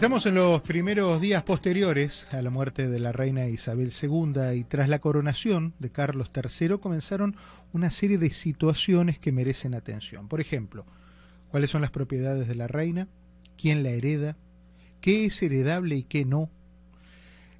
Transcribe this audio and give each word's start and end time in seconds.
Estamos 0.00 0.24
en 0.24 0.34
los 0.36 0.62
primeros 0.62 1.20
días 1.20 1.42
posteriores 1.42 2.26
a 2.30 2.40
la 2.40 2.48
muerte 2.48 2.88
de 2.88 2.98
la 2.98 3.12
reina 3.12 3.48
Isabel 3.48 3.92
II 3.92 4.58
y 4.58 4.64
tras 4.64 4.88
la 4.88 4.98
coronación 4.98 5.74
de 5.78 5.90
Carlos 5.90 6.30
III 6.34 6.78
comenzaron 6.78 7.36
una 7.74 7.90
serie 7.90 8.16
de 8.16 8.30
situaciones 8.30 9.18
que 9.18 9.30
merecen 9.30 9.74
atención. 9.74 10.26
Por 10.26 10.40
ejemplo, 10.40 10.86
cuáles 11.50 11.70
son 11.70 11.82
las 11.82 11.90
propiedades 11.90 12.48
de 12.48 12.54
la 12.54 12.66
reina, 12.66 13.08
quién 13.58 13.82
la 13.82 13.90
hereda, 13.90 14.38
qué 15.02 15.26
es 15.26 15.42
heredable 15.42 15.96
y 15.96 16.04
qué 16.04 16.24
no. 16.24 16.48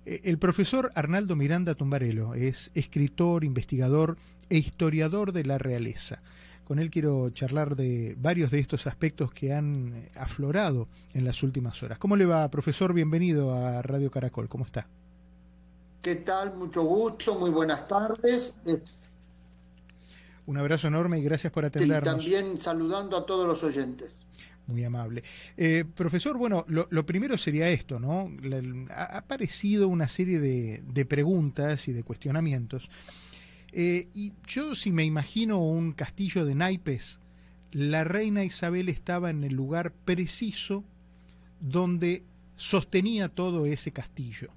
Eh, 0.07 0.23
el 0.25 0.39
profesor 0.39 0.93
Arnaldo 0.95 1.37
Miranda 1.37 1.75
Tumbarelo 1.75 2.33
es 2.33 2.71
escritor, 2.73 3.45
investigador 3.45 4.17
e 4.49 4.57
historiador 4.57 5.33
de 5.33 5.45
la 5.45 5.59
realeza. 5.59 6.23
Con 6.71 6.79
él 6.79 6.89
quiero 6.89 7.31
charlar 7.31 7.75
de 7.75 8.15
varios 8.17 8.53
de 8.53 8.61
estos 8.61 8.87
aspectos 8.87 9.33
que 9.33 9.53
han 9.53 10.09
aflorado 10.15 10.87
en 11.15 11.25
las 11.25 11.43
últimas 11.43 11.83
horas. 11.83 11.99
¿Cómo 11.99 12.15
le 12.15 12.27
va, 12.27 12.49
profesor? 12.49 12.95
Bienvenido 12.95 13.53
a 13.53 13.83
Radio 13.83 14.09
Caracol. 14.09 14.49
¿Cómo 14.49 14.65
está? 14.65 14.87
¿Qué 16.01 16.15
tal? 16.15 16.55
Mucho 16.55 16.85
gusto, 16.85 17.35
muy 17.35 17.51
buenas 17.51 17.87
tardes. 17.87 18.63
Un 20.47 20.59
abrazo 20.59 20.87
enorme 20.87 21.19
y 21.19 21.25
gracias 21.25 21.53
por 21.53 21.65
atendernos. 21.65 22.07
Y 22.07 22.17
también 22.17 22.57
saludando 22.57 23.17
a 23.17 23.27
todos 23.27 23.49
los 23.49 23.65
oyentes. 23.65 24.25
Muy 24.69 24.85
amable. 24.85 25.25
Eh, 25.57 25.85
profesor, 25.97 26.39
bueno, 26.39 26.65
lo, 26.69 27.05
primero 27.05 27.37
sería 27.37 27.69
esto, 27.69 27.99
¿no? 27.99 28.31
ha 28.95 29.19
aparecido 29.19 29.89
una 29.89 30.07
serie 30.07 30.39
de, 30.39 30.85
de 30.87 31.05
preguntas 31.05 31.89
y 31.89 31.93
de 31.93 32.05
cuestionamientos 32.05 32.89
eh, 33.73 34.09
y 34.15 34.33
yo 34.47 34.75
si 34.75 34.91
me 34.93 35.05
imagino 35.05 35.59
un 35.63 35.93
castillo 35.93 36.45
de 36.45 36.55
naipes, 36.55 37.21
la 37.73 38.05
reina 38.05 38.45
Isabel 38.45 38.89
estaba 38.89 39.31
en 39.31 39.45
el 39.45 39.55
lugar 39.55 39.93
preciso 39.93 40.85
donde 41.61 42.25
sostenía 42.57 43.29
todo 43.29 43.67
ese 43.67 43.93
castillo. 43.93 44.51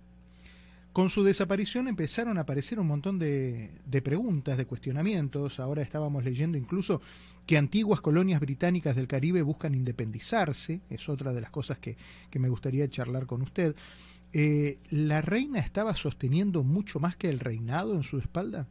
Con 0.93 1.09
su 1.09 1.23
desaparición 1.23 1.87
empezaron 1.87 2.37
a 2.37 2.41
aparecer 2.41 2.79
un 2.79 2.85
montón 2.85 3.17
de, 3.17 3.71
preguntas, 4.03 4.57
de 4.57 4.65
cuestionamientos. 4.65 5.59
Ahora 5.59 5.81
estábamos 5.81 6.23
leyendo 6.23 6.55
incluso 6.55 7.01
que 7.47 7.57
antiguas 7.57 7.99
colonias 7.99 8.39
británicas 8.39 8.95
del 8.95 9.07
Caribe 9.07 9.41
buscan 9.41 9.73
independizarse. 9.73 10.81
Es 10.91 11.09
otra 11.09 11.33
de 11.33 11.41
las 11.41 11.49
cosas 11.49 11.79
que, 11.79 11.97
me 12.37 12.47
gustaría 12.47 12.87
charlar 12.87 13.25
con 13.25 13.41
usted. 13.41 13.75
Eh, 14.33 14.77
¿La 14.91 15.21
reina 15.21 15.59
estaba 15.59 15.95
sosteniendo 15.95 16.63
mucho 16.63 16.99
más 16.99 17.15
que 17.15 17.29
el 17.29 17.39
reinado 17.39 17.95
en 17.95 18.03
su 18.03 18.19
espalda? 18.19 18.67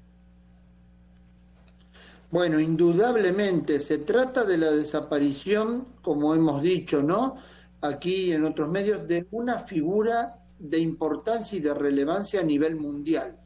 Bueno, 2.32 2.58
indudablemente 2.58 3.78
se 3.78 3.98
trata 3.98 4.44
de 4.44 4.56
la 4.56 4.70
desaparición, 4.70 5.86
como 6.00 6.34
hemos 6.34 6.62
dicho, 6.62 7.02
¿no? 7.02 7.36
Aquí 7.82 8.32
en 8.32 8.46
otros 8.46 8.70
medios, 8.70 9.06
de 9.06 9.28
una 9.32 9.58
figura 9.58 10.42
de 10.58 10.78
importancia 10.78 11.58
y 11.58 11.60
de 11.60 11.74
relevancia 11.74 12.40
a 12.40 12.42
nivel 12.42 12.76
mundial. 12.76 13.38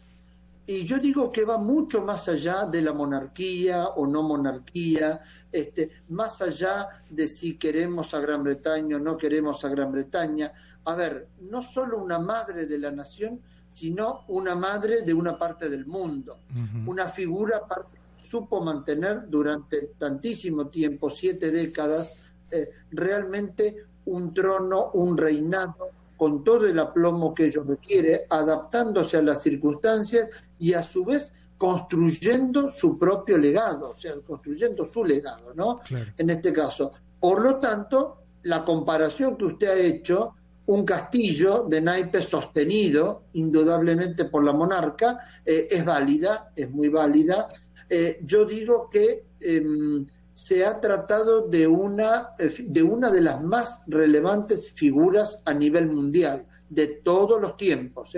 Y 0.69 0.85
yo 0.85 1.01
digo 1.01 1.33
que 1.33 1.45
va 1.45 1.59
mucho 1.59 2.03
más 2.03 2.29
allá 2.29 2.65
de 2.67 2.81
la 2.81 2.93
monarquía 2.93 3.89
o 3.89 4.07
no 4.07 4.23
monarquía, 4.23 5.21
este, 5.51 5.91
más 6.11 6.41
allá 6.41 6.89
de 7.11 7.27
si 7.27 7.59
queremos 7.59 8.15
a 8.15 8.21
Gran 8.21 8.45
Bretaña 8.45 8.99
o 8.99 9.01
no 9.01 9.17
queremos 9.17 9.65
a 9.65 9.69
Gran 9.69 9.91
Bretaña. 9.91 10.53
A 10.85 10.95
ver, 10.95 11.29
no 11.41 11.61
solo 11.61 11.99
una 11.99 12.21
madre 12.21 12.67
de 12.67 12.79
la 12.79 12.93
nación, 12.93 13.41
sino 13.67 14.21
una 14.29 14.55
madre 14.55 15.03
de 15.03 15.13
una 15.13 15.37
parte 15.37 15.69
del 15.69 15.87
mundo, 15.87 16.39
una 16.87 17.07
figura 17.07 17.67
parte 17.67 17.96
supo 18.27 18.61
mantener 18.61 19.29
durante 19.29 19.93
tantísimo 19.99 20.69
tiempo, 20.69 21.09
siete 21.11 21.51
décadas, 21.51 22.15
eh, 22.51 22.69
realmente 22.91 23.77
un 24.07 24.35
trono, 24.35 24.91
un 24.95 25.17
reinado 25.17 25.91
con 26.17 26.45
todo 26.45 26.67
el 26.67 26.79
aplomo 26.79 27.35
que 27.35 27.47
ello 27.47 27.63
requiere, 27.65 28.27
adaptándose 28.31 29.19
a 29.19 29.23
las 29.23 29.43
circunstancias 29.43 30.29
y 30.59 30.73
a 30.73 30.83
su 30.83 31.05
vez 31.05 31.33
construyendo 31.59 32.71
su 32.71 32.99
propio 32.99 33.39
legado, 33.39 33.91
o 33.91 33.97
sea, 33.97 34.15
construyendo 34.27 34.85
su 34.85 35.05
legado, 35.05 35.55
¿no? 35.55 35.81
En 36.19 36.31
este 36.31 36.53
caso. 36.53 36.93
Por 37.21 37.43
lo 37.43 37.57
tanto, 37.57 38.19
la 38.43 38.65
comparación 38.65 39.37
que 39.37 39.47
usted 39.47 39.69
ha 39.69 39.79
hecho, 39.79 40.36
un 40.67 40.85
castillo 40.85 41.67
de 41.69 41.81
naipes 41.81 42.27
sostenido, 42.27 43.25
indudablemente 43.33 44.27
por 44.27 44.45
la 44.45 44.53
monarca, 44.53 45.19
eh, 45.45 45.69
es 45.71 45.85
válida, 45.85 46.53
es 46.57 46.71
muy 46.71 46.89
válida, 46.89 47.49
eh, 47.89 48.21
yo 48.25 48.45
digo 48.45 48.89
que 48.91 49.27
em, 49.41 50.07
se 50.33 50.67
ha 50.67 50.81
tratado 50.81 51.47
de 51.49 51.67
una, 51.67 52.31
eh, 52.39 52.53
de 52.67 52.83
una 52.83 53.11
de 53.11 53.21
las 53.21 53.43
más 53.43 53.81
relevantes 53.87 54.71
figuras 54.73 55.41
a 55.45 55.55
nivel 55.55 55.87
mundial, 55.87 56.47
de 56.69 56.89
todos 56.89 57.41
los 57.41 57.57
tiempos, 57.57 58.17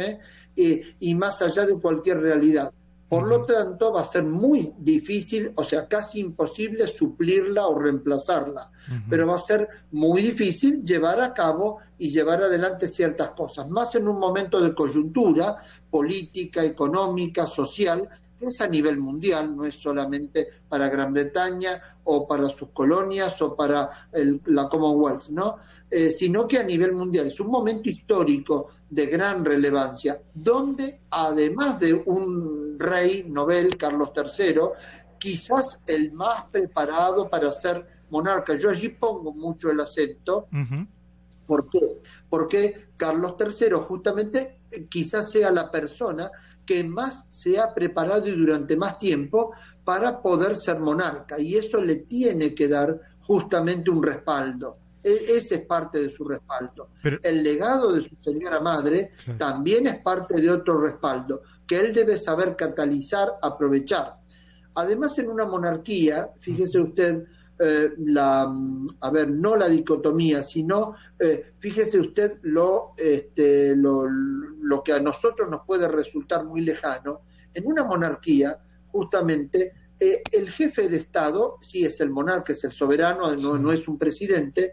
y 0.57 1.15
más 1.15 1.43
allá 1.43 1.67
de 1.67 1.79
cualquier 1.79 2.21
realidad. 2.21 2.73
Por 3.09 3.27
lo 3.27 3.47
tanto, 3.47 3.93
va 3.93 4.03
a 4.03 4.05
ser 4.05 4.25
muy 4.25 4.75
difícil, 4.79 5.53
o 5.57 5.65
sea, 5.65 5.89
casi 5.89 6.21
imposible 6.21 6.87
suplirla 6.87 7.67
o 7.67 7.79
reemplazarla, 7.79 8.71
pero 9.09 9.27
va 9.27 9.37
a 9.37 9.41
ser 9.41 9.67
muy 9.91 10.21
difícil 10.21 10.85
llevar 10.85 11.23
a 11.23 11.33
cabo 11.33 11.79
y 11.97 12.11
llevar 12.11 12.43
adelante 12.43 12.87
ciertas 12.87 13.31
cosas, 13.31 13.71
más 13.71 13.95
en 13.95 14.09
un 14.09 14.19
momento 14.19 14.61
de 14.61 14.75
coyuntura 14.75 15.57
política, 15.91 16.65
económica, 16.65 17.47
social, 17.47 18.09
es 18.41 18.61
a 18.61 18.69
nivel 18.69 18.99
mundial, 18.99 19.57
no 19.57 19.65
es 19.65 19.75
solamente 19.75 20.47
para 20.69 20.89
Gran 20.89 21.13
Bretaña 21.13 21.81
o 22.05 22.27
para 22.27 22.49
sus 22.49 22.69
colonias 22.71 23.43
o 23.43 23.57
para 23.57 23.91
la 24.47 24.69
Commonwealth, 24.69 25.31
¿no? 25.31 25.57
Eh, 25.91 26.11
sino 26.11 26.47
que 26.47 26.59
a 26.59 26.63
nivel 26.63 26.93
mundial. 26.93 27.27
Es 27.27 27.41
un 27.41 27.49
momento 27.49 27.89
histórico 27.89 28.69
de 28.89 29.07
gran 29.07 29.45
relevancia, 29.45 30.23
donde 30.35 31.01
además 31.11 31.81
de 31.81 31.95
un 31.95 32.79
rey 32.79 33.25
Nobel, 33.29 33.77
Carlos 33.77 34.11
III, 34.15 34.55
quizás 35.19 35.81
el 35.87 36.13
más 36.13 36.45
preparado 36.53 37.29
para 37.29 37.51
ser 37.51 37.85
monarca. 38.11 38.55
Yo 38.55 38.71
allí 38.71 38.91
pongo 38.91 39.33
mucho 39.33 39.71
el 39.71 39.81
acento. 39.81 40.47
¿Por 41.47 41.69
qué? 41.71 41.81
Porque 42.29 42.88
Carlos 42.99 43.35
III 43.41 43.77
justamente 43.77 44.61
eh, 44.71 44.87
quizás 44.91 45.31
sea 45.31 45.51
la 45.51 45.71
persona 45.71 46.31
que 46.67 46.85
más 46.85 47.25
se 47.29 47.59
ha 47.59 47.73
preparado 47.73 48.27
y 48.27 48.33
durante 48.33 48.77
más 48.77 48.99
tiempo 48.99 49.53
para 49.85 50.21
poder 50.21 50.57
ser 50.57 50.81
monarca 50.81 51.41
y 51.41 51.57
eso 51.57 51.81
le 51.81 51.97
tiene 51.97 52.55
que 52.55 52.69
dar 52.69 53.01
justamente 53.21 53.91
un 53.91 54.03
respaldo. 54.03 54.77
E, 55.03 55.37
ese 55.37 55.55
es 55.55 55.67
parte 55.67 56.03
de 56.03 56.11
su 56.11 56.25
respaldo. 56.25 56.91
el 57.23 57.43
legado 57.43 57.93
de 57.93 58.03
su 58.03 58.15
señora 58.19 58.61
madre 58.61 59.11
también 59.39 59.87
es 59.87 60.01
parte 60.01 60.41
de 60.41 60.51
otro 60.51 60.81
respaldo 60.81 61.41
que 61.67 61.79
él 61.79 61.95
debe 61.95 62.19
saber 62.19 62.57
catalizar, 62.57 63.29
aprovechar. 63.41 64.19
Además, 64.75 65.19
en 65.19 65.29
una 65.29 65.45
monarquía, 65.45 66.31
fíjese 66.39 66.81
usted, 66.81 67.25
eh, 67.61 67.93
la, 67.99 68.53
a 69.01 69.11
ver, 69.11 69.31
no 69.31 69.57
la 69.57 69.69
dicotomía, 69.69 70.43
sino, 70.43 70.95
eh, 71.19 71.53
fíjese 71.59 71.99
usted 71.99 72.39
lo, 72.43 72.95
este, 72.97 73.75
lo, 73.77 74.07
lo 74.09 74.83
que 74.83 74.93
a 74.93 75.01
nosotros 75.01 75.51
nos 75.51 75.63
puede 75.67 75.89
resultar 75.89 76.45
muy 76.45 76.61
lejano, 76.61 77.23
en 77.55 77.67
una 77.67 77.85
monarquía, 77.85 78.61
justamente, 78.93 79.73
eh, 80.01 80.23
el 80.33 80.49
jefe 80.49 80.89
de 80.89 80.97
Estado, 80.97 81.57
sí 81.61 81.85
es 81.85 82.01
el 82.01 82.11
monarca, 82.11 82.53
es 82.53 82.63
el 82.63 82.71
soberano, 82.71 83.35
no, 83.35 83.59
no 83.59 83.73
es 83.73 83.89
un 83.89 83.99
presidente, 83.99 84.73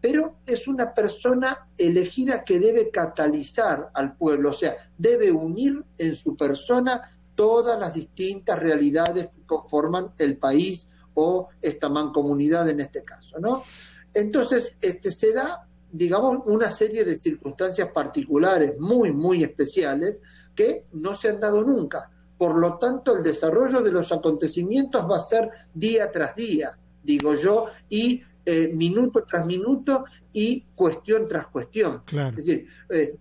pero 0.00 0.38
es 0.46 0.66
una 0.66 0.92
persona 0.92 1.68
elegida 1.78 2.44
que 2.44 2.58
debe 2.58 2.90
catalizar 2.90 3.90
al 3.94 4.16
pueblo, 4.16 4.50
o 4.50 4.54
sea, 4.54 4.74
debe 4.98 5.30
unir 5.30 5.84
en 5.98 6.14
su 6.14 6.36
persona 6.36 7.00
todas 7.34 7.78
las 7.78 7.94
distintas 7.94 8.58
realidades 8.60 9.28
que 9.28 9.42
conforman 9.46 10.12
el 10.18 10.36
país 10.36 10.88
o 11.14 11.48
esta 11.62 11.88
mancomunidad 11.88 12.68
en 12.68 12.80
este 12.80 13.04
caso, 13.04 13.38
¿no? 13.38 13.64
Entonces, 14.12 14.78
este, 14.80 15.10
se 15.10 15.32
da, 15.32 15.66
digamos, 15.92 16.38
una 16.46 16.70
serie 16.70 17.04
de 17.04 17.16
circunstancias 17.16 17.88
particulares 17.92 18.74
muy, 18.78 19.12
muy 19.12 19.42
especiales 19.42 20.20
que 20.54 20.86
no 20.92 21.14
se 21.14 21.28
han 21.28 21.40
dado 21.40 21.62
nunca. 21.62 22.10
Por 22.38 22.56
lo 22.56 22.78
tanto, 22.78 23.16
el 23.16 23.22
desarrollo 23.22 23.80
de 23.80 23.92
los 23.92 24.12
acontecimientos 24.12 25.08
va 25.10 25.16
a 25.16 25.20
ser 25.20 25.50
día 25.72 26.10
tras 26.10 26.34
día, 26.36 26.78
digo 27.02 27.34
yo, 27.34 27.66
y 27.88 28.22
eh, 28.46 28.72
minuto 28.74 29.24
tras 29.24 29.46
minuto 29.46 30.04
y 30.32 30.66
cuestión 30.74 31.26
tras 31.26 31.46
cuestión. 31.46 32.02
Claro. 32.04 32.36
Es 32.36 32.44
decir, 32.44 32.66
eh, 32.90 33.18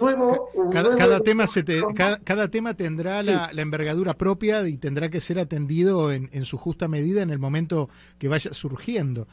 nuevo, 0.00 0.50
cada, 0.72 1.20
tema 1.20 1.46
se 1.46 1.64
cada, 2.24 2.48
tema 2.48 2.74
tendrá 2.74 3.22
la, 3.22 3.50
envergadura 3.54 4.14
propia 4.14 4.66
y 4.68 4.76
tendrá 4.76 5.08
que 5.08 5.20
ser 5.20 5.38
atendido 5.38 6.12
en, 6.12 6.30
en, 6.32 6.44
su 6.44 6.56
justa 6.58 6.88
medida 6.88 7.22
en 7.22 7.30
el 7.30 7.38
momento 7.38 7.88
que 8.18 8.28
vaya 8.28 8.52
surgiendo. 8.54 9.28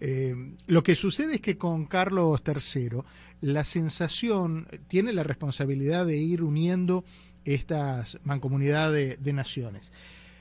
Eh, 0.00 0.34
lo 0.66 0.82
que 0.82 0.96
sucede 0.96 1.34
es 1.34 1.40
que 1.40 1.58
con 1.58 1.84
Carlos 1.84 2.42
III 2.46 3.02
la 3.42 3.64
sensación 3.64 4.66
tiene 4.88 5.12
la 5.12 5.22
responsabilidad 5.22 6.06
de 6.06 6.16
ir 6.16 6.42
uniendo 6.42 7.04
estas 7.44 8.18
mancomunidades 8.24 9.22
de 9.22 9.32
naciones. 9.32 9.92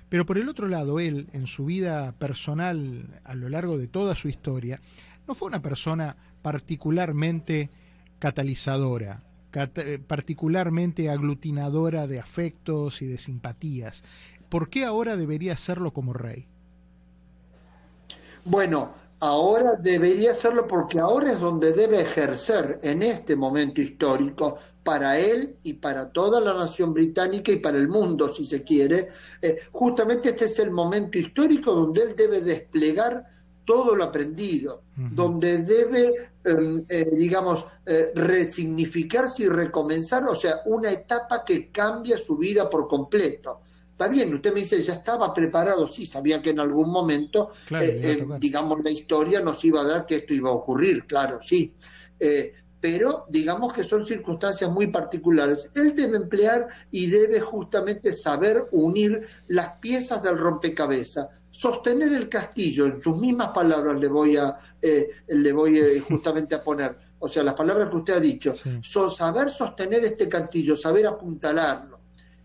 Pero 0.07 0.25
por 0.25 0.37
el 0.37 0.49
otro 0.49 0.67
lado, 0.67 0.99
él, 0.99 1.27
en 1.33 1.45
su 1.45 1.65
vida 1.65 2.13
personal, 2.13 3.19
a 3.23 3.35
lo 3.35 3.49
largo 3.49 3.77
de 3.77 3.87
toda 3.87 4.15
su 4.15 4.27
historia, 4.27 4.79
no 5.27 5.35
fue 5.35 5.49
una 5.49 5.61
persona 5.61 6.15
particularmente 6.41 7.69
catalizadora, 8.17 9.19
particularmente 10.07 11.09
aglutinadora 11.09 12.07
de 12.07 12.19
afectos 12.19 13.01
y 13.01 13.07
de 13.07 13.17
simpatías. 13.17 14.03
¿Por 14.49 14.69
qué 14.69 14.85
ahora 14.85 15.15
debería 15.15 15.53
hacerlo 15.53 15.91
como 15.91 16.13
rey? 16.13 16.47
Bueno, 18.45 18.91
ahora 19.19 19.75
debería 19.79 20.31
hacerlo 20.31 20.65
porque 20.65 20.99
ahora 20.99 21.31
es 21.31 21.39
donde 21.39 21.73
debe 21.73 22.01
ejercer 22.01 22.79
en 22.83 23.01
este 23.01 23.35
momento 23.35 23.81
histórico 23.81 24.57
para 24.83 25.19
él 25.19 25.55
y 25.63 25.73
para 25.73 26.09
toda 26.09 26.39
la 26.39 26.53
nación 26.53 26.93
británica 26.93 27.51
y 27.51 27.57
para 27.57 27.77
el 27.77 27.87
mundo, 27.87 28.33
si 28.33 28.45
se 28.45 28.63
quiere. 28.63 29.07
Eh, 29.41 29.57
justamente 29.71 30.29
este 30.29 30.45
es 30.45 30.59
el 30.59 30.71
momento 30.71 31.17
histórico 31.17 31.73
donde 31.73 32.01
él 32.01 32.15
debe 32.15 32.41
desplegar 32.41 33.25
todo 33.69 33.95
lo 33.95 34.05
aprendido, 34.05 34.81
donde 34.95 35.59
debe, 35.59 36.31
em, 36.43 36.83
eh, 36.89 37.05
digamos, 37.11 37.67
eh, 37.85 38.11
resignificarse 38.15 39.43
y 39.43 39.47
recomenzar, 39.47 40.23
o 40.23 40.33
sea, 40.33 40.61
una 40.65 40.89
etapa 40.89 41.45
que 41.45 41.69
cambia 41.69 42.17
su 42.17 42.35
vida 42.35 42.67
por 42.67 42.87
completo. 42.87 43.61
Está 43.91 44.07
bien, 44.07 44.33
usted 44.33 44.53
me 44.53 44.61
dice, 44.61 44.81
ya 44.81 44.93
estaba 44.93 45.31
preparado, 45.35 45.85
sí, 45.85 46.07
sabía 46.07 46.41
que 46.41 46.49
en 46.49 46.59
algún 46.59 46.89
momento, 46.89 47.49
eh, 47.79 48.25
digamos, 48.39 48.79
la 48.83 48.89
historia 48.89 49.39
nos 49.41 49.63
iba 49.63 49.81
a 49.81 49.87
dar 49.87 50.07
que 50.07 50.15
esto 50.15 50.33
iba 50.33 50.49
a 50.49 50.53
ocurrir, 50.53 51.05
claro, 51.05 51.37
sí 51.39 51.75
pero 52.81 53.25
digamos 53.29 53.73
que 53.73 53.83
son 53.83 54.05
circunstancias 54.05 54.69
muy 54.69 54.87
particulares. 54.87 55.71
Él 55.75 55.95
debe 55.95 56.17
emplear 56.17 56.67
y 56.91 57.07
debe 57.07 57.39
justamente 57.39 58.13
saber 58.13 58.67
unir 58.71 59.25
las 59.47 59.73
piezas 59.79 60.23
del 60.23 60.37
rompecabezas, 60.37 61.43
sostener 61.49 62.13
el 62.13 62.29
castillo, 62.29 62.85
en 62.85 62.99
sus 62.99 63.17
mismas 63.17 63.49
palabras 63.49 63.99
le 63.99 64.07
voy 64.07 64.37
a, 64.37 64.55
eh, 64.81 65.09
le 65.27 65.51
voy 65.51 65.79
eh, 65.79 65.99
justamente 66.07 66.55
a 66.55 66.63
poner, 66.63 66.97
o 67.19 67.27
sea, 67.27 67.43
las 67.43 67.53
palabras 67.53 67.89
que 67.89 67.97
usted 67.97 68.13
ha 68.13 68.19
dicho, 68.19 68.53
saber 69.09 69.49
sostener 69.49 70.03
este 70.03 70.29
castillo, 70.29 70.75
saber 70.75 71.07
apuntalarlo. 71.07 71.99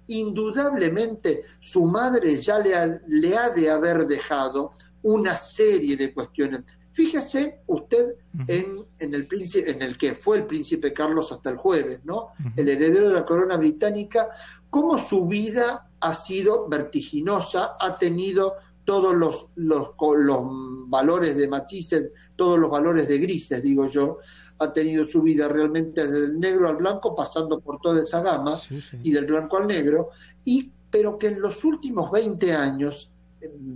Indudablemente 0.06 1.42
su 1.60 1.84
madre 1.86 2.40
ya 2.42 2.58
le 2.58 3.00
le 3.06 3.36
ha 3.38 3.48
de 3.48 3.70
haber 3.70 4.06
dejado 4.06 4.72
una 5.02 5.34
serie 5.34 5.96
de 5.96 6.12
cuestiones 6.12 6.62
Fíjese 6.94 7.60
usted 7.66 8.14
en, 8.46 8.86
en, 9.00 9.14
el 9.14 9.26
príncipe, 9.26 9.68
en 9.68 9.82
el 9.82 9.98
que 9.98 10.14
fue 10.14 10.38
el 10.38 10.46
príncipe 10.46 10.92
Carlos 10.92 11.32
hasta 11.32 11.50
el 11.50 11.56
jueves, 11.56 12.00
¿no? 12.04 12.28
El 12.56 12.68
heredero 12.68 13.08
de 13.08 13.14
la 13.14 13.24
corona 13.24 13.56
británica, 13.56 14.28
cómo 14.70 14.96
su 14.96 15.26
vida 15.26 15.90
ha 15.98 16.14
sido 16.14 16.68
vertiginosa, 16.68 17.76
ha 17.80 17.96
tenido 17.96 18.54
todos 18.84 19.12
los, 19.12 19.46
los, 19.56 19.88
los 19.98 20.42
valores 20.88 21.36
de 21.36 21.48
matices, 21.48 22.12
todos 22.36 22.60
los 22.60 22.70
valores 22.70 23.08
de 23.08 23.18
grises, 23.18 23.60
digo 23.60 23.88
yo, 23.88 24.18
ha 24.60 24.72
tenido 24.72 25.04
su 25.04 25.22
vida 25.22 25.48
realmente 25.48 26.06
desde 26.06 26.26
el 26.26 26.38
negro 26.38 26.68
al 26.68 26.76
blanco, 26.76 27.16
pasando 27.16 27.60
por 27.60 27.80
toda 27.80 28.00
esa 28.00 28.22
gama, 28.22 28.60
y 29.02 29.10
del 29.10 29.26
blanco 29.26 29.56
al 29.56 29.66
negro, 29.66 30.10
y, 30.44 30.70
pero 30.90 31.18
que 31.18 31.26
en 31.26 31.40
los 31.40 31.64
últimos 31.64 32.12
20 32.12 32.52
años 32.52 33.13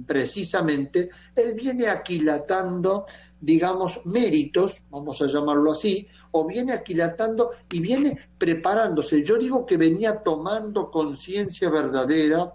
precisamente, 0.07 1.11
él 1.35 1.55
viene 1.55 1.89
aquilatando, 1.89 3.07
digamos, 3.41 4.05
méritos, 4.05 4.83
vamos 4.91 5.21
a 5.23 5.27
llamarlo 5.27 5.73
así, 5.73 6.07
o 6.33 6.47
viene 6.47 6.73
aquilatando 6.73 7.51
y 7.71 7.81
viene 7.81 8.19
preparándose. 8.39 9.25
Yo 9.25 9.39
digo 9.39 9.67
que 9.67 9.77
venía 9.77 10.23
tomando 10.23 10.91
conciencia 10.91 11.71
verdadera 11.71 12.55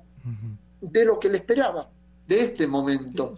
de 0.82 1.06
lo 1.06 1.20
que 1.20 1.30
le 1.30 1.38
esperaba 1.38 1.90
de 2.28 2.42
este 2.42 2.68
momento. 2.68 3.38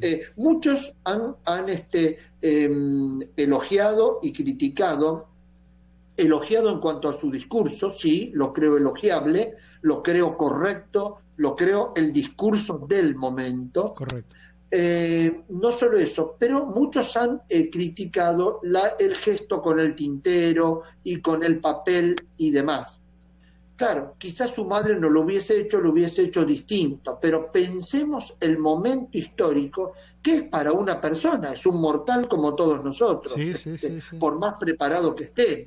Eh, 0.00 0.20
muchos 0.36 0.98
han, 1.04 1.36
han 1.44 1.68
este, 1.68 2.18
em, 2.40 3.20
elogiado 3.36 4.20
y 4.22 4.32
criticado 4.32 5.28
elogiado 6.16 6.70
en 6.70 6.80
cuanto 6.80 7.08
a 7.08 7.14
su 7.14 7.30
discurso, 7.30 7.90
sí, 7.90 8.30
lo 8.34 8.52
creo 8.52 8.76
elogiable, 8.76 9.54
lo 9.82 10.02
creo 10.02 10.36
correcto, 10.36 11.18
lo 11.36 11.54
creo 11.56 11.92
el 11.96 12.12
discurso 12.12 12.86
del 12.88 13.16
momento. 13.16 13.94
Correcto. 13.94 14.34
Eh, 14.70 15.44
no 15.50 15.70
solo 15.70 15.96
eso, 15.96 16.36
pero 16.38 16.66
muchos 16.66 17.16
han 17.16 17.40
eh, 17.48 17.70
criticado 17.70 18.58
la, 18.64 18.82
el 18.98 19.14
gesto 19.14 19.62
con 19.62 19.78
el 19.78 19.94
tintero 19.94 20.82
y 21.04 21.20
con 21.20 21.44
el 21.44 21.60
papel 21.60 22.16
y 22.36 22.50
demás. 22.50 23.00
Claro, 23.76 24.16
quizás 24.18 24.54
su 24.54 24.64
madre 24.64 24.98
no 24.98 25.10
lo 25.10 25.20
hubiese 25.20 25.60
hecho, 25.60 25.80
lo 25.80 25.90
hubiese 25.90 26.22
hecho 26.22 26.46
distinto, 26.46 27.18
pero 27.20 27.52
pensemos 27.52 28.34
el 28.40 28.58
momento 28.58 29.18
histórico 29.18 29.92
que 30.22 30.36
es 30.36 30.42
para 30.44 30.72
una 30.72 30.98
persona, 30.98 31.52
es 31.52 31.66
un 31.66 31.78
mortal 31.80 32.26
como 32.26 32.54
todos 32.54 32.82
nosotros, 32.82 33.36
este, 33.36 33.98
por 34.18 34.38
más 34.38 34.54
preparado 34.58 35.14
que 35.14 35.24
esté 35.24 35.66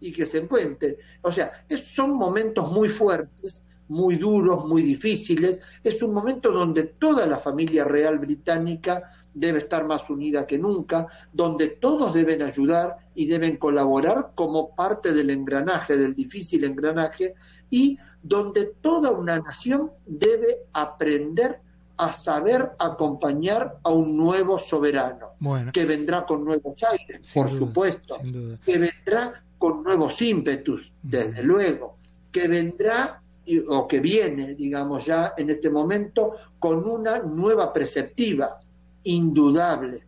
y 0.00 0.10
que 0.10 0.24
se 0.24 0.38
encuentre. 0.38 0.96
O 1.20 1.30
sea, 1.30 1.52
son 1.68 2.16
momentos 2.16 2.72
muy 2.72 2.88
fuertes 2.88 3.62
muy 3.88 4.16
duros, 4.16 4.64
muy 4.66 4.82
difíciles. 4.82 5.60
Es 5.82 6.02
un 6.02 6.14
momento 6.14 6.50
donde 6.50 6.84
toda 6.84 7.26
la 7.26 7.38
familia 7.38 7.84
real 7.84 8.18
británica 8.18 9.10
debe 9.34 9.58
estar 9.58 9.84
más 9.84 10.08
unida 10.10 10.46
que 10.46 10.58
nunca, 10.58 11.06
donde 11.32 11.68
todos 11.68 12.14
deben 12.14 12.42
ayudar 12.42 12.96
y 13.14 13.26
deben 13.26 13.56
colaborar 13.56 14.32
como 14.34 14.74
parte 14.74 15.12
del 15.12 15.30
engranaje, 15.30 15.96
del 15.96 16.14
difícil 16.14 16.64
engranaje, 16.64 17.34
y 17.68 17.98
donde 18.22 18.74
toda 18.80 19.10
una 19.10 19.38
nación 19.40 19.90
debe 20.06 20.66
aprender 20.72 21.60
a 21.96 22.12
saber 22.12 22.72
acompañar 22.78 23.78
a 23.84 23.90
un 23.90 24.16
nuevo 24.16 24.58
soberano, 24.58 25.34
que 25.72 25.84
vendrá 25.84 26.26
con 26.26 26.44
nuevos 26.44 26.82
aires, 26.82 27.20
por 27.32 27.50
supuesto, 27.50 28.18
que 28.64 28.78
vendrá 28.78 29.44
con 29.58 29.82
nuevos 29.82 30.20
ímpetus, 30.22 30.92
desde 31.02 31.42
luego, 31.42 31.96
que 32.32 32.48
vendrá 32.48 33.22
o 33.68 33.86
que 33.86 34.00
viene, 34.00 34.54
digamos, 34.54 35.04
ya 35.04 35.34
en 35.36 35.50
este 35.50 35.70
momento 35.70 36.32
con 36.58 36.88
una 36.88 37.18
nueva 37.20 37.72
perceptiva, 37.72 38.60
indudable. 39.04 40.06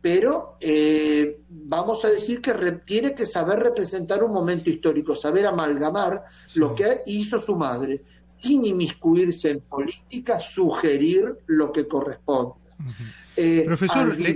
Pero 0.00 0.56
eh, 0.60 1.38
vamos 1.48 2.04
a 2.04 2.10
decir 2.10 2.40
que 2.40 2.52
tiene 2.84 3.14
que 3.14 3.24
saber 3.24 3.60
representar 3.60 4.24
un 4.24 4.32
momento 4.32 4.68
histórico, 4.68 5.14
saber 5.14 5.46
amalgamar 5.46 6.24
lo 6.54 6.74
que 6.74 7.02
hizo 7.06 7.38
su 7.38 7.54
madre, 7.54 8.02
sin 8.40 8.64
inmiscuirse 8.64 9.50
en 9.50 9.60
política, 9.60 10.40
sugerir 10.40 11.38
lo 11.46 11.70
que 11.70 11.86
corresponde. 11.86 12.54
Eh, 13.36 13.62
Profesor, 13.64 14.18
le, 14.18 14.30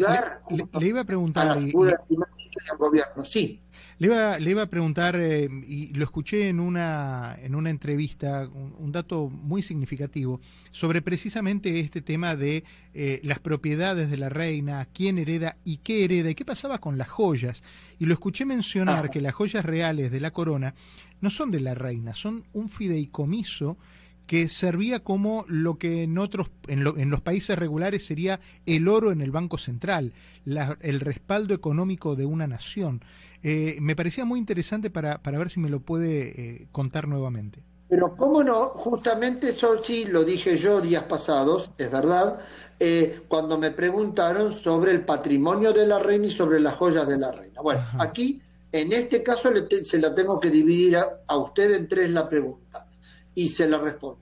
iba 0.86 1.00
a 1.00 1.04
preguntar. 1.04 1.48
A 1.48 1.52
al 1.54 2.78
gobierno, 2.78 3.24
sí. 3.24 3.60
Le 3.98 4.08
iba, 4.08 4.38
le 4.38 4.50
iba 4.50 4.62
a 4.62 4.66
preguntar, 4.66 5.16
eh, 5.18 5.48
y 5.66 5.94
lo 5.94 6.04
escuché 6.04 6.48
en 6.48 6.60
una, 6.60 7.34
en 7.40 7.54
una 7.54 7.70
entrevista, 7.70 8.46
un, 8.46 8.92
dato 8.92 9.30
muy 9.30 9.62
significativo, 9.62 10.42
sobre 10.70 11.00
precisamente 11.00 11.80
este 11.80 12.02
tema 12.02 12.36
de 12.36 12.64
eh, 12.92 13.20
las 13.22 13.38
propiedades 13.38 14.10
de 14.10 14.18
la 14.18 14.28
reina, 14.28 14.86
quién 14.92 15.16
hereda 15.16 15.56
y 15.64 15.78
qué 15.78 16.04
hereda, 16.04 16.28
y 16.28 16.34
qué 16.34 16.44
pasaba 16.44 16.78
con 16.78 16.98
las 16.98 17.08
joyas. 17.08 17.62
Y 17.98 18.04
lo 18.04 18.12
escuché 18.12 18.44
mencionar 18.44 19.10
que 19.10 19.22
las 19.22 19.32
joyas 19.32 19.64
reales 19.64 20.10
de 20.10 20.20
la 20.20 20.30
corona 20.30 20.74
no 21.22 21.30
son 21.30 21.50
de 21.50 21.60
la 21.60 21.74
reina, 21.74 22.14
son 22.14 22.44
un 22.52 22.68
fideicomiso 22.68 23.78
que 24.26 24.48
servía 24.48 25.00
como 25.04 25.44
lo 25.48 25.78
que 25.78 26.02
en 26.02 26.18
otros 26.18 26.50
en, 26.66 26.84
en, 26.98 27.10
los 27.10 27.20
países 27.20 27.56
regulares 27.56 28.04
sería 28.04 28.40
el 28.66 28.88
oro 28.88 29.12
en 29.12 29.20
el 29.20 29.30
banco 29.30 29.56
central, 29.56 30.12
el 30.44 31.00
respaldo 31.00 31.54
económico 31.54 32.16
de 32.16 32.26
una 32.26 32.46
nación. 32.46 33.02
Eh, 33.42 33.76
me 33.80 33.96
parecía 33.96 34.24
muy 34.24 34.38
interesante 34.38 34.90
para, 34.90 35.22
para 35.22 35.38
ver 35.38 35.50
si 35.50 35.60
me 35.60 35.68
lo 35.68 35.80
puede 35.80 36.40
eh, 36.40 36.68
contar 36.72 37.08
nuevamente. 37.08 37.62
Pero 37.88 38.14
cómo 38.16 38.42
no, 38.42 38.70
justamente 38.70 39.50
eso 39.50 39.80
sí 39.80 40.06
lo 40.06 40.24
dije 40.24 40.56
yo 40.56 40.80
días 40.80 41.04
pasados, 41.04 41.70
es 41.78 41.90
verdad, 41.90 42.40
eh, 42.80 43.22
cuando 43.28 43.58
me 43.58 43.70
preguntaron 43.70 44.52
sobre 44.52 44.90
el 44.90 45.04
patrimonio 45.04 45.72
de 45.72 45.86
la 45.86 46.00
reina 46.00 46.26
y 46.26 46.30
sobre 46.30 46.58
las 46.58 46.74
joyas 46.74 47.06
de 47.06 47.18
la 47.18 47.30
reina. 47.30 47.60
Bueno, 47.62 47.86
aquí, 48.00 48.42
en 48.72 48.92
este 48.92 49.22
caso, 49.22 49.50
se 49.84 49.98
la 50.00 50.14
tengo 50.14 50.40
que 50.40 50.50
dividir 50.50 50.96
a, 50.96 51.36
usted 51.38 51.74
en 51.74 51.86
tres 51.86 52.10
la 52.10 52.28
pregunta 52.28 52.88
y 53.34 53.48
se 53.48 53.68
la 53.68 53.78
respondo. 53.78 54.18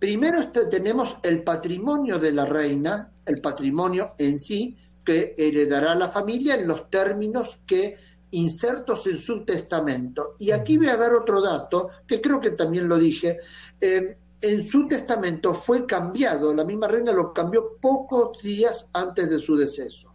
Primero 0.00 0.40
este, 0.40 0.66
tenemos 0.66 1.18
el 1.22 1.44
patrimonio 1.44 2.18
de 2.18 2.32
la 2.32 2.44
reina, 2.44 3.12
el 3.24 3.40
patrimonio 3.40 4.14
en 4.18 4.38
sí, 4.38 4.76
que 5.04 5.34
heredará 5.38 5.94
la 5.94 6.08
familia 6.08 6.56
en 6.56 6.66
los 6.66 6.90
términos 6.90 7.60
que 7.66 7.96
insertos 8.30 9.06
en 9.06 9.18
su 9.18 9.44
testamento. 9.44 10.36
Y 10.38 10.50
aquí 10.50 10.78
voy 10.78 10.88
a 10.88 10.96
dar 10.96 11.14
otro 11.14 11.42
dato, 11.42 11.90
que 12.06 12.20
creo 12.20 12.40
que 12.40 12.50
también 12.50 12.88
lo 12.88 12.98
dije. 12.98 13.38
Eh, 13.80 14.16
en 14.42 14.66
su 14.66 14.86
testamento 14.86 15.52
fue 15.52 15.86
cambiado, 15.86 16.54
la 16.54 16.64
misma 16.64 16.88
reina 16.88 17.12
lo 17.12 17.32
cambió 17.34 17.76
pocos 17.80 18.42
días 18.42 18.88
antes 18.94 19.30
de 19.30 19.38
su 19.38 19.56
deceso. 19.56 20.14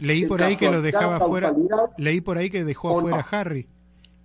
Leí 0.00 0.24
por 0.26 0.40
ahí 0.40 0.56
que 0.56 0.70
lo 0.70 0.80
dejaba 0.80 1.18
fuera, 1.18 1.52
leí 1.96 2.20
por 2.20 2.38
ahí 2.38 2.48
que 2.48 2.64
dejó 2.64 2.96
afuera 2.96 3.26
a 3.28 3.40
Harry 3.40 3.66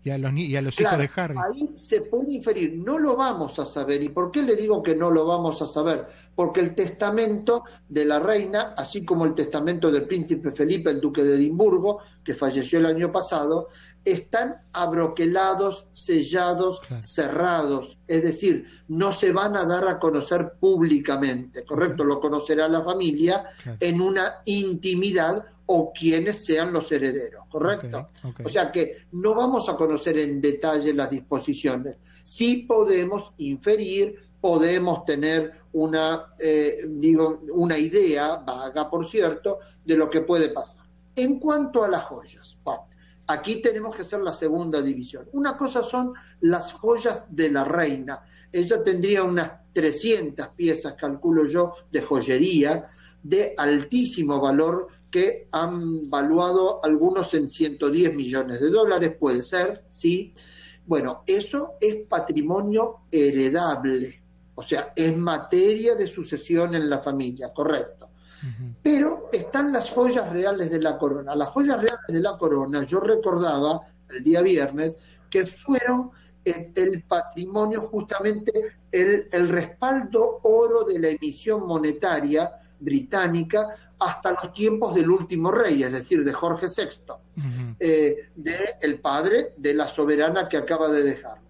y 0.04 0.10
a 0.10 0.18
los, 0.18 0.34
y 0.34 0.56
a 0.58 0.62
los 0.62 0.80
hijos 0.80 0.98
de 0.98 1.10
Harry. 1.16 1.36
Ahí 1.38 1.70
se 1.76 2.02
puede 2.02 2.34
inferir, 2.34 2.74
no 2.78 3.00
lo 3.00 3.16
vamos 3.16 3.58
a 3.60 3.66
saber. 3.66 4.04
¿Y 4.04 4.10
por 4.10 4.32
qué 4.32 4.44
le 4.44 4.56
digo 4.56 4.84
que 4.84 4.96
no 4.96 5.10
lo 5.10 5.26
vamos 5.26 5.62
a 5.62 5.66
saber? 5.66 6.06
Porque 6.36 6.60
el 6.60 6.76
testamento 6.76 7.64
de 7.88 8.06
la 8.06 8.20
reina, 8.20 8.74
así 8.78 9.06
como 9.06 9.24
el 9.24 9.34
testamento 9.34 9.90
del 9.92 10.06
príncipe 10.06 10.52
Felipe, 10.52 10.90
el 10.90 11.00
duque 11.00 11.24
de 11.24 11.36
Edimburgo, 11.36 12.00
que 12.24 12.34
falleció 12.34 12.80
el 12.80 12.86
año 12.86 13.12
pasado, 13.14 13.68
están 14.06 14.58
abroquelados, 14.74 15.88
sellados, 15.92 16.82
cerrados. 17.02 17.98
Es 18.08 18.24
decir, 18.24 18.66
no 18.88 19.12
se 19.12 19.32
van 19.32 19.56
a 19.56 19.66
dar 19.66 19.88
a 19.88 20.00
conocer 20.00 20.54
públicamente, 20.60 21.64
¿correcto? 21.64 22.04
Lo 22.04 22.20
conocerá 22.20 22.68
la 22.68 22.82
familia 22.82 23.44
en 23.80 24.02
una 24.02 24.42
intimidad 24.46 25.44
o 25.66 25.94
quienes 25.94 26.44
sean 26.46 26.74
los 26.74 26.92
herederos, 26.92 27.46
¿correcto? 27.50 28.10
O 28.44 28.50
sea 28.50 28.72
que 28.72 28.98
no 29.14 29.34
vamos 29.36 29.70
a 29.70 29.78
conocer 29.78 30.18
en 30.18 30.42
detalle 30.42 30.94
las 30.94 31.10
disposiciones. 31.10 32.00
Sí 32.24 32.66
podemos 32.68 33.34
inferir, 33.38 34.16
podemos 34.42 35.06
tener 35.06 35.54
una, 35.72 36.34
eh, 36.40 36.86
digo, 36.88 37.40
una 37.54 37.78
idea 37.78 38.36
vaga, 38.36 38.90
por 38.90 39.06
cierto, 39.06 39.60
de 39.86 39.96
lo 39.96 40.10
que 40.10 40.22
puede 40.22 40.50
pasar. 40.50 40.86
En 41.16 41.40
cuanto 41.40 41.84
a 41.84 41.90
las 41.90 42.04
joyas, 42.04 42.58
aquí 43.27 43.62
tenemos 43.62 43.96
que 43.96 44.01
hacer 44.03 44.22
la 44.22 44.34
segunda 44.34 44.82
división. 44.82 45.27
Una 45.34 45.58
cosa 45.58 45.84
son 45.84 46.13
las 46.42 46.74
joyas 46.74 47.25
de 47.30 47.51
la 47.51 47.63
reina. 47.63 48.24
Ella 48.51 48.84
tendría 48.84 49.24
unas 49.24 49.51
300 49.74 50.50
piezas, 50.50 50.94
calculo 50.94 51.48
yo, 51.48 51.74
de 51.92 52.01
joyería 52.01 52.84
de 53.24 53.53
altísimo 53.58 54.39
valor 54.39 54.88
que 55.10 55.48
han 55.51 56.10
valuado 56.10 56.84
algunos 56.84 57.34
en 57.34 57.48
110 57.48 58.15
millones 58.15 58.60
de 58.60 58.70
dólares, 58.70 59.15
puede 59.18 59.44
ser, 59.44 59.86
sí. 59.88 60.34
Bueno, 60.86 61.24
eso 61.25 61.75
es 61.80 62.06
patrimonio 62.08 63.01
heredable, 63.10 64.22
o 64.56 64.62
sea, 64.62 64.92
es 64.96 65.15
materia 65.18 65.96
de 65.96 66.08
sucesión 66.08 66.75
en 66.75 66.89
la 66.89 67.00
familia, 67.00 67.53
correcto. 67.53 68.10
Pero 68.82 69.30
están 69.32 69.72
las 69.72 69.90
joyas 69.92 70.30
reales 70.30 70.72
de 70.72 70.82
la 70.82 70.98
corona. 70.98 71.36
Las 71.36 71.50
joyas 71.50 71.78
reales 71.78 72.08
de 72.08 72.20
la 72.20 72.38
corona, 72.38 72.84
yo 72.84 73.00
recordaba 73.00 73.82
el 74.10 74.24
día 74.24 74.42
viernes, 74.42 74.98
que 75.30 75.46
fueron 75.46 76.12
el 76.46 77.04
patrimonio, 77.04 77.82
justamente 77.82 78.52
el, 78.92 79.28
el, 79.32 79.50
respaldo 79.50 80.40
oro 80.44 80.84
de 80.84 81.00
la 81.00 81.08
emisión 81.10 81.66
monetaria 81.66 82.54
británica 82.80 83.68
hasta 84.00 84.34
los 84.34 84.54
tiempos 84.54 84.94
del 84.94 85.10
último 85.10 85.52
rey, 85.52 85.84
es 85.84 85.94
decir, 85.94 86.24
de 86.24 86.34
Jorge 86.34 86.68
VI, 86.68 87.14
eh, 87.80 88.18
de 88.36 88.56
el 88.82 89.00
padre 89.00 89.54
de 89.58 89.74
la 89.74 89.88
soberana 89.88 90.50
que 90.50 90.58
acaba 90.58 90.90
de 90.90 91.04
dejarnos. 91.04 91.43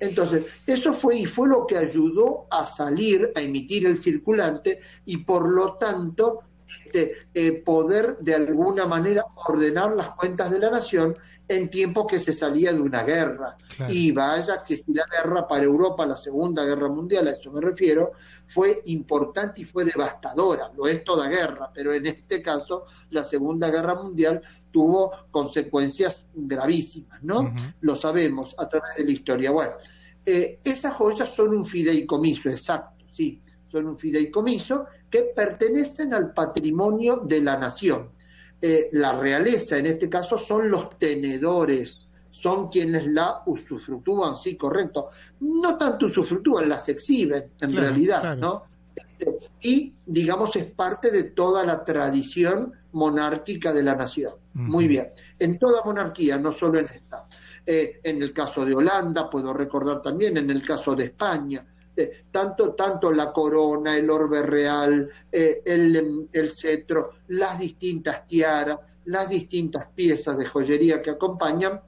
Entonces, 0.00 0.46
eso 0.66 0.92
fue 0.92 1.16
y 1.16 1.26
fue 1.26 1.48
lo 1.48 1.66
que 1.66 1.76
ayudó 1.76 2.46
a 2.50 2.66
salir, 2.66 3.32
a 3.34 3.40
emitir 3.40 3.86
el 3.86 3.98
circulante 3.98 4.78
y 5.04 5.18
por 5.18 5.48
lo 5.48 5.74
tanto 5.74 6.40
este, 6.68 7.12
eh, 7.34 7.62
poder 7.62 8.18
de 8.18 8.34
alguna 8.34 8.86
manera 8.86 9.24
ordenar 9.46 9.94
las 9.96 10.10
cuentas 10.10 10.50
de 10.50 10.58
la 10.58 10.70
nación 10.70 11.16
en 11.48 11.70
tiempo 11.70 12.06
que 12.06 12.20
se 12.20 12.32
salía 12.32 12.72
de 12.72 12.80
una 12.80 13.02
guerra. 13.02 13.56
Y 13.88 14.12
vaya 14.12 14.62
que 14.66 14.76
si 14.76 14.92
la 14.92 15.04
guerra 15.10 15.46
para 15.46 15.64
Europa, 15.64 16.06
la 16.06 16.16
Segunda 16.16 16.64
Guerra 16.64 16.88
Mundial, 16.88 17.28
a 17.28 17.30
eso 17.30 17.50
me 17.52 17.60
refiero, 17.60 18.12
fue 18.46 18.82
importante 18.86 19.62
y 19.62 19.64
fue 19.64 19.84
devastadora. 19.84 20.70
Lo 20.76 20.86
es 20.86 21.04
toda 21.04 21.28
guerra, 21.28 21.70
pero 21.72 21.92
en 21.92 22.06
este 22.06 22.42
caso 22.42 22.84
la 23.10 23.22
Segunda 23.22 23.70
Guerra 23.70 23.94
Mundial 23.94 24.42
tuvo 24.70 25.10
consecuencias 25.30 26.26
gravísimas, 26.34 27.22
¿no? 27.22 27.52
Lo 27.80 27.96
sabemos 27.96 28.54
a 28.58 28.68
través 28.68 28.96
de 28.96 29.04
la 29.04 29.12
historia. 29.12 29.50
Bueno, 29.50 29.74
eh, 30.26 30.58
esas 30.64 30.94
joyas 30.94 31.34
son 31.34 31.54
un 31.54 31.64
fideicomiso, 31.64 32.50
exacto, 32.50 33.04
sí 33.08 33.40
son 33.70 33.86
un 33.86 33.98
fideicomiso 33.98 34.86
que 35.10 35.22
pertenecen 35.34 36.14
al 36.14 36.32
patrimonio 36.32 37.22
de 37.24 37.42
la 37.42 37.56
nación. 37.56 38.10
Eh, 38.60 38.88
la 38.92 39.12
realeza, 39.18 39.78
en 39.78 39.86
este 39.86 40.08
caso, 40.08 40.36
son 40.36 40.70
los 40.70 40.98
tenedores, 40.98 42.06
son 42.30 42.68
quienes 42.68 43.06
la 43.06 43.42
usufructúan, 43.46 44.36
sí, 44.36 44.56
correcto. 44.56 45.08
No 45.40 45.76
tanto 45.76 46.06
usufructúan, 46.06 46.68
las 46.68 46.88
exhiben, 46.88 47.52
en 47.60 47.76
realidad, 47.76 48.36
¿no? 48.36 48.64
Este, 48.94 49.36
y, 49.60 49.94
digamos, 50.06 50.56
es 50.56 50.64
parte 50.64 51.10
de 51.10 51.24
toda 51.24 51.64
la 51.64 51.84
tradición 51.84 52.72
monárquica 52.92 53.72
de 53.72 53.82
la 53.82 53.94
nación. 53.94 54.34
Muy 54.54 54.88
bien. 54.88 55.10
En 55.38 55.58
toda 55.58 55.82
monarquía, 55.84 56.38
no 56.38 56.50
solo 56.50 56.80
en 56.80 56.86
esta. 56.86 57.26
Eh, 57.64 58.00
en 58.02 58.22
el 58.22 58.32
caso 58.32 58.64
de 58.64 58.74
Holanda, 58.74 59.30
puedo 59.30 59.52
recordar 59.52 60.02
también, 60.02 60.36
en 60.36 60.50
el 60.50 60.62
caso 60.62 60.96
de 60.96 61.04
España, 61.04 61.64
tanto, 62.30 62.74
tanto 62.74 63.12
la 63.12 63.32
corona, 63.32 63.96
el 63.96 64.10
orbe 64.10 64.42
real, 64.42 65.08
eh, 65.32 65.62
el, 65.64 66.28
el, 66.32 66.50
cetro, 66.50 67.10
las 67.28 67.58
distintas 67.58 68.26
tiaras, 68.26 68.84
las 69.04 69.28
distintas 69.28 69.86
piezas 69.94 70.38
de 70.38 70.46
joyería 70.46 71.02
que 71.02 71.10
acompañan, 71.10 71.80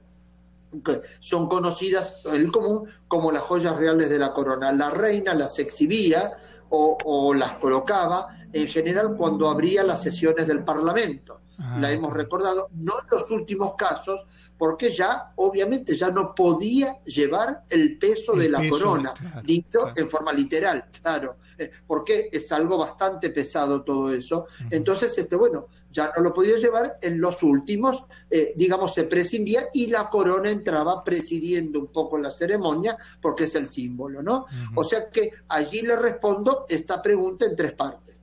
que 0.85 1.01
son 1.19 1.49
conocidas 1.49 2.23
en 2.33 2.49
común 2.49 2.87
como 3.07 3.31
las 3.31 3.41
joyas 3.43 3.75
reales 3.77 4.09
de 4.09 4.19
la 4.19 4.33
corona. 4.33 4.71
La 4.71 4.89
reina 4.89 5.33
las 5.33 5.59
exhibía 5.59 6.31
o 6.69 7.33
las 7.33 7.53
colocaba 7.57 8.29
en 8.53 8.67
general 8.67 9.17
cuando 9.17 9.49
abría 9.49 9.83
las 9.83 10.01
sesiones 10.01 10.47
del 10.47 10.63
Parlamento 10.63 11.40
la 11.79 11.87
ah, 11.87 11.91
hemos 11.91 12.13
recordado, 12.13 12.67
no 12.73 12.93
en 12.99 13.07
los 13.11 13.29
últimos 13.31 13.75
casos, 13.75 14.25
porque 14.57 14.91
ya 14.91 15.31
obviamente 15.35 15.95
ya 15.95 16.09
no 16.09 16.33
podía 16.35 17.01
llevar 17.03 17.63
el 17.69 17.97
peso 17.97 18.33
de 18.33 18.49
la 18.49 18.67
corona, 18.69 19.13
dicho 19.43 19.91
en 19.95 20.09
forma 20.09 20.33
literal, 20.33 20.85
claro, 21.01 21.37
eh, 21.57 21.69
porque 21.85 22.29
es 22.31 22.51
algo 22.51 22.77
bastante 22.77 23.29
pesado 23.29 23.83
todo 23.83 24.11
eso. 24.11 24.45
Entonces, 24.69 25.17
este, 25.17 25.35
bueno, 25.35 25.67
ya 25.91 26.11
no 26.15 26.23
lo 26.23 26.33
podía 26.33 26.57
llevar 26.57 26.97
en 27.01 27.19
los 27.19 27.43
últimos, 27.43 28.03
eh, 28.29 28.53
digamos, 28.55 28.93
se 28.93 29.03
prescindía 29.03 29.61
y 29.73 29.87
la 29.87 30.09
corona 30.09 30.49
entraba 30.49 31.03
presidiendo 31.03 31.79
un 31.79 31.87
poco 31.87 32.17
la 32.17 32.31
ceremonia 32.31 32.97
porque 33.21 33.45
es 33.45 33.55
el 33.55 33.67
símbolo, 33.67 34.21
¿no? 34.23 34.45
O 34.75 34.83
sea 34.83 35.09
que 35.09 35.31
allí 35.47 35.81
le 35.81 35.95
respondo 35.95 36.65
esta 36.69 37.01
pregunta 37.01 37.45
en 37.45 37.55
tres 37.55 37.73
partes. 37.73 38.20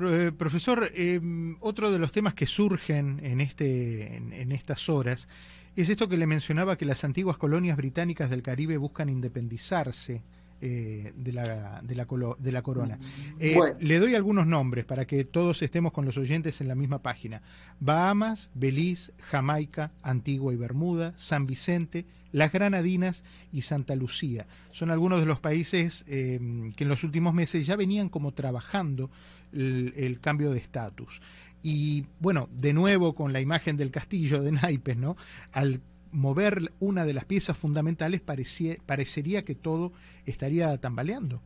Eh, 0.00 0.30
profesor, 0.36 0.90
em, 0.94 1.56
otro 1.60 1.90
de 1.90 1.98
los 1.98 2.12
temas 2.12 2.34
que 2.34 2.46
surgen 2.46 3.20
en, 3.22 3.40
este, 3.40 4.16
en, 4.16 4.52
estas 4.52 4.88
horas 4.88 5.26
es 5.74 5.88
esto 5.88 6.08
que 6.08 6.16
le 6.16 6.26
mencionaba, 6.26 6.76
que 6.76 6.84
las 6.84 7.02
antiguas 7.02 7.36
colonias 7.36 7.76
británicas 7.76 8.30
del 8.30 8.42
Caribe 8.42 8.76
buscan 8.76 9.08
independizarse 9.08 10.22
eh, 10.60 11.12
de, 11.16 11.32
la, 11.32 11.80
de, 11.82 11.94
la 11.94 12.06
de, 12.38 12.52
la, 12.52 12.62
corona. 12.62 12.98
Eh, 13.38 13.56
le 13.80 13.98
doy 13.98 14.14
algunos 14.14 14.46
nombres 14.46 14.84
para 14.84 15.06
que 15.06 15.24
todos 15.24 15.62
estemos 15.62 15.92
con 15.92 16.04
los 16.04 16.16
oyentes 16.16 16.60
en 16.60 16.68
la 16.68 16.74
misma 16.74 17.00
página. 17.00 17.42
Bahamas, 17.78 18.50
Belice, 18.54 19.12
Jamaica, 19.18 19.92
Antigua 20.02 20.52
y 20.52 20.56
Bermuda, 20.56 21.14
San 21.16 21.46
Vicente, 21.46 22.06
las 22.32 22.52
Granadinas 22.52 23.22
y 23.52 23.62
Santa 23.62 23.94
Lucía. 23.94 24.46
Son 24.72 24.90
algunos 24.90 25.20
de 25.20 25.26
los 25.26 25.40
países 25.40 26.04
em, 26.08 26.72
que 26.72 26.84
en 26.84 26.90
los 26.90 27.04
últimos 27.04 27.34
meses 27.34 27.66
ya 27.66 27.76
venían 27.76 28.08
como 28.08 28.32
trabajando 28.32 29.10
el, 29.52 30.18
cambio 30.20 30.50
de 30.50 30.58
estatus. 30.58 31.20
Y 31.62 32.06
bueno, 32.20 32.48
de 32.52 32.72
nuevo 32.72 33.14
con 33.14 33.32
la 33.32 33.40
imagen 33.40 33.76
del 33.76 33.90
castillo 33.90 34.42
de 34.42 34.52
naipes, 34.52 34.98
¿no? 34.98 35.16
Al 35.52 35.80
mover 36.12 36.72
una 36.80 37.04
de 37.04 37.12
las 37.12 37.24
piezas 37.24 37.56
fundamentales 37.56 38.20
parecería 38.20 39.42
que 39.42 39.54
todo 39.54 39.92
estaría 40.24 40.76
tambaleando. 40.78 41.42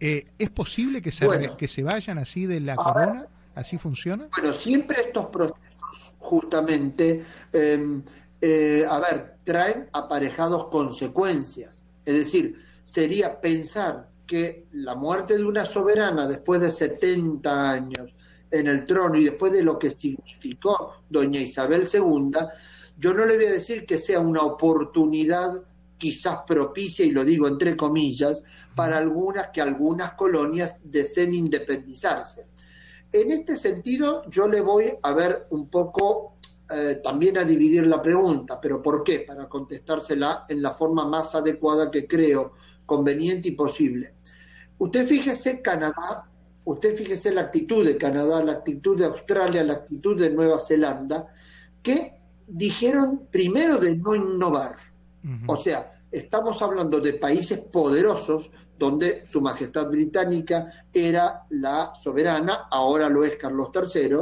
Eh, 0.00 0.26
¿Es 0.38 0.50
posible 0.50 1.00
que 1.00 1.12
se, 1.12 1.28
que 1.56 1.68
se 1.68 1.82
vayan 1.82 2.18
así 2.18 2.46
de 2.46 2.60
la 2.60 2.74
corona? 2.74 3.26
¿Así 3.54 3.78
funciona? 3.78 4.28
Bueno, 4.36 4.52
siempre 4.54 4.96
estos 4.98 5.26
procesos 5.26 6.14
justamente, 6.18 7.22
em, 7.52 8.02
eh, 8.40 8.84
a 8.88 8.98
ver, 8.98 9.36
traen 9.44 9.88
aparejados 9.92 10.68
consecuencias. 10.68 11.84
Es 12.04 12.14
decir, 12.14 12.56
sería 12.82 13.40
pensar 13.40 14.08
que 14.26 14.66
la 14.72 14.94
muerte 14.94 15.36
de 15.36 15.44
una 15.44 15.64
soberana 15.64 16.26
después 16.26 16.60
de 16.60 16.70
70 16.70 17.70
años 17.70 18.14
en 18.50 18.66
el 18.66 18.86
trono 18.86 19.16
y 19.16 19.24
después 19.24 19.52
de 19.52 19.62
lo 19.62 19.78
que 19.78 19.90
significó 19.90 20.94
doña 21.10 21.40
Isabel 21.40 21.86
II, 21.92 22.30
yo 23.02 23.12
no 23.12 23.24
le 23.24 23.34
voy 23.34 23.46
a 23.46 23.50
decir 23.50 23.84
que 23.84 23.98
sea 23.98 24.20
una 24.20 24.42
oportunidad 24.42 25.64
quizás 25.98 26.38
propicia, 26.46 27.04
y 27.04 27.10
lo 27.10 27.24
digo 27.24 27.48
entre 27.48 27.76
comillas, 27.76 28.42
para 28.76 28.98
algunas 28.98 29.48
que 29.48 29.60
algunas 29.60 30.12
colonias 30.12 30.76
deseen 30.84 31.34
independizarse. 31.34 32.46
En 33.12 33.32
este 33.32 33.56
sentido, 33.56 34.22
yo 34.30 34.46
le 34.46 34.60
voy 34.60 34.92
a 35.02 35.12
ver 35.14 35.48
un 35.50 35.68
poco 35.68 36.36
eh, 36.70 37.00
también 37.02 37.38
a 37.38 37.44
dividir 37.44 37.88
la 37.88 38.00
pregunta, 38.00 38.60
pero 38.60 38.80
¿por 38.80 39.02
qué? 39.02 39.20
Para 39.20 39.48
contestársela 39.48 40.46
en 40.48 40.62
la 40.62 40.70
forma 40.70 41.04
más 41.04 41.34
adecuada 41.34 41.90
que 41.90 42.06
creo 42.06 42.52
conveniente 42.86 43.48
y 43.48 43.52
posible. 43.52 44.14
Usted 44.78 45.06
fíjese 45.06 45.60
Canadá, 45.60 46.30
usted 46.64 46.94
fíjese 46.94 47.32
la 47.32 47.42
actitud 47.42 47.84
de 47.84 47.96
Canadá, 47.96 48.44
la 48.44 48.52
actitud 48.52 48.96
de 48.96 49.06
Australia, 49.06 49.64
la 49.64 49.74
actitud 49.74 50.16
de 50.16 50.30
Nueva 50.30 50.60
Zelanda, 50.60 51.26
que 51.82 52.21
dijeron 52.52 53.26
primero 53.30 53.78
de 53.78 53.96
no 53.96 54.14
innovar, 54.14 54.76
O 55.46 55.54
sea, 55.54 55.86
estamos 56.10 56.60
hablando 56.62 56.98
de 56.98 57.14
países 57.14 57.58
poderosos 57.58 58.50
donde 58.76 59.24
Su 59.24 59.40
Majestad 59.40 59.88
Británica 59.88 60.66
era 60.92 61.46
la 61.50 61.94
soberana, 61.94 62.66
ahora 62.72 63.08
lo 63.08 63.22
es 63.22 63.36
Carlos 63.36 63.68
III. 63.72 64.16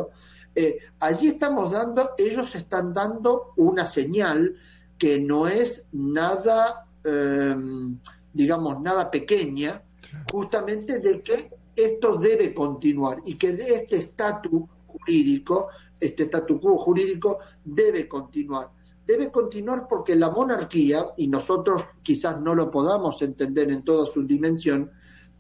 Eh, 0.55 0.79
allí 0.99 1.29
estamos 1.29 1.73
dando, 1.73 2.11
ellos 2.19 2.55
están 2.55 2.93
dando 2.93 3.55
una 3.57 3.87
señal 3.87 4.55
que 4.99 5.19
no 5.19 5.47
es 5.49 5.87
nada, 5.93 6.87
em, 7.05 7.99
digamos, 8.35 8.83
nada 8.83 9.11
pequeña, 9.11 9.83
justamente 10.31 10.99
de 10.99 11.23
que 11.23 11.51
esto 11.77 12.17
debe 12.17 12.53
continuar 12.53 13.23
y 13.25 13.37
que 13.37 13.55
de 13.55 13.75
este 13.75 13.97
estatus 13.97 14.65
jurídico, 15.01 15.69
este 15.99 16.25
statu 16.25 16.61
quo 16.61 16.79
jurídico 16.79 17.39
debe 17.65 18.09
continuar. 18.09 18.71
Debe 19.07 19.31
continuar 19.31 19.87
porque 19.89 20.15
la 20.15 20.31
monarquía, 20.31 21.07
y 21.17 21.29
nosotros 21.29 21.83
quizás 22.03 22.41
no 22.41 22.55
lo 22.55 22.71
podamos 22.71 23.23
entender 23.23 23.71
en 23.71 23.83
toda 23.83 24.07
su 24.07 24.25
dimensión, 24.25 24.91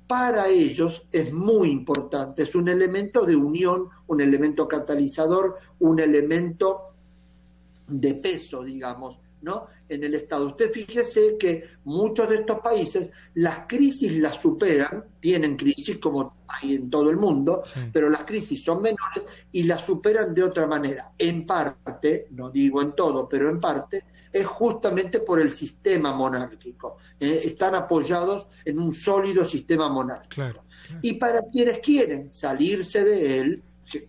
para 0.07 0.49
ellos 0.49 1.07
es 1.13 1.33
muy 1.33 1.71
importante, 1.71 2.43
es 2.43 2.57
un 2.57 2.67
elemento 2.67 3.25
de 3.25 3.37
unión, 3.37 3.89
un 4.09 4.21
elemento 4.21 4.67
catalizador, 4.67 5.55
un 5.79 6.01
elemento 6.01 6.95
de 7.87 8.15
peso, 8.15 8.65
digamos, 8.65 9.21
¿no? 9.43 9.67
en 9.89 10.05
el 10.05 10.15
Estado. 10.15 10.49
Usted 10.49 10.71
fíjese 10.71 11.37
que 11.39 11.65
muchos 11.85 12.29
de 12.29 12.37
estos 12.37 12.61
países 12.61 13.11
las 13.35 13.67
crisis 13.67 14.19
las 14.21 14.41
superan, 14.41 15.05
tienen 15.21 15.57
crisis 15.57 15.99
como 15.99 16.35
hay 16.49 16.77
en 16.77 16.91
todo 16.91 17.11
el 17.11 17.17
mundo, 17.17 17.63
pero 17.93 18.09
las 18.09 18.25
crisis 18.25 18.65
son 18.65 18.83
menores 18.83 19.25
y 19.53 19.65
las 19.65 19.85
superan 19.85 20.35
de 20.35 20.43
otra 20.43 20.67
manera. 20.67 21.13
En 21.19 21.47
parte, 21.47 22.29
no 22.31 22.51
digo 22.51 22.83
en 22.83 22.93
todo, 22.93 23.29
pero 23.29 23.49
en 23.49 23.61
parte, 23.61 24.05
es 24.33 24.47
justamente 24.47 25.21
por 25.21 25.41
el 25.41 25.51
sistema 25.51 26.13
monárquico. 26.13 26.97
Eh, 27.19 27.43
están 27.45 27.75
apoyados 27.75 28.47
en 28.65 28.79
un 28.79 28.95
sólido 28.95 29.45
sistema 29.45 29.89
monárquico. 29.89 30.65
Y 31.03 31.15
para 31.15 31.43
quienes 31.43 31.79
quieren 31.79 32.31
salirse 32.31 33.05
de 33.05 33.41
él, 33.41 33.63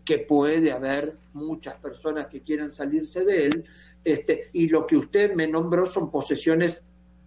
que, 0.05 0.19
puede 0.19 0.71
haber 0.71 1.17
muchas 1.33 1.75
personas 1.75 2.27
que 2.27 2.41
quieran 2.41 2.71
salirse 2.71 3.23
de 3.23 3.45
él, 3.45 3.65
este, 4.03 4.49
y 4.53 4.67
lo 4.67 4.85
que 4.87 4.97
usted 4.97 5.33
me 5.33 5.47
nombró 5.47 5.85
son 5.85 6.09
posesiones 6.09 6.83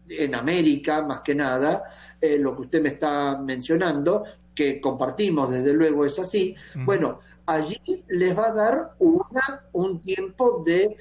en 0.09 0.35
América, 0.35 1.03
más 1.03 1.21
que 1.21 1.35
nada, 1.35 1.83
eh, 2.21 2.39
lo 2.39 2.55
que 2.55 2.63
usted 2.63 2.83
me 2.83 2.91
está 2.91 3.41
mencionando, 3.43 4.25
que 4.55 4.81
compartimos, 4.81 5.51
desde 5.51 5.75
luego 5.75 6.05
es 6.05 6.19
así, 6.19 6.55
bueno, 6.85 7.19
allí 7.47 7.77
les 8.09 8.39
va 8.39 8.47
a 8.47 8.53
dar 8.53 8.95
una, 9.01 9.67
un 9.73 10.01
tiempo 10.01 10.63
de 10.65 10.97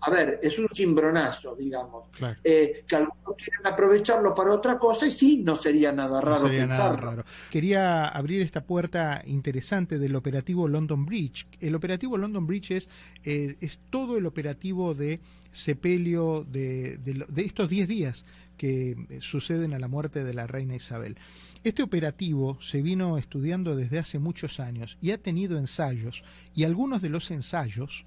a 0.00 0.10
ver, 0.10 0.38
es 0.42 0.58
un 0.58 0.68
cimbronazo, 0.68 1.56
digamos, 1.56 2.10
eh, 2.44 2.84
que 2.86 2.96
algunos 2.96 3.34
quieren 3.36 3.66
aprovecharlo 3.66 4.34
para 4.34 4.52
otra 4.52 4.78
cosa 4.78 5.06
y 5.06 5.10
sí, 5.10 5.42
no 5.44 5.56
sería 5.56 5.92
nada 5.92 6.20
raro 6.20 6.46
pensarlo. 6.46 7.22
Quería 7.50 8.08
abrir 8.08 8.42
esta 8.42 8.64
puerta 8.64 9.22
interesante 9.26 9.98
del 9.98 10.16
operativo 10.16 10.68
London 10.68 11.04
Bridge. 11.04 11.46
El 11.60 11.74
operativo 11.74 12.16
London 12.16 12.46
Bridge 12.46 12.70
es, 12.72 12.88
eh, 13.24 13.56
es 13.60 13.80
todo 13.90 14.16
el 14.16 14.26
operativo 14.26 14.94
de 14.94 15.20
sepelio 15.52 16.46
de, 16.48 16.98
de, 16.98 17.42
estos 17.42 17.68
10 17.68 17.88
días 17.88 18.24
que 18.56 18.90
eh, 18.90 19.18
suceden 19.20 19.74
a 19.74 19.78
la 19.78 19.88
muerte 19.88 20.24
de 20.24 20.34
la 20.34 20.46
reina 20.46 20.76
Isabel. 20.76 21.16
Este 21.64 21.82
operativo 21.82 22.58
se 22.60 22.82
vino 22.82 23.18
estudiando 23.18 23.74
desde 23.74 23.98
hace 23.98 24.18
muchos 24.18 24.60
años 24.60 24.96
y 25.00 25.10
ha 25.10 25.18
tenido 25.18 25.58
ensayos 25.58 26.22
y 26.54 26.64
algunos 26.64 27.02
de 27.02 27.08
los 27.08 27.30
ensayos 27.30 28.06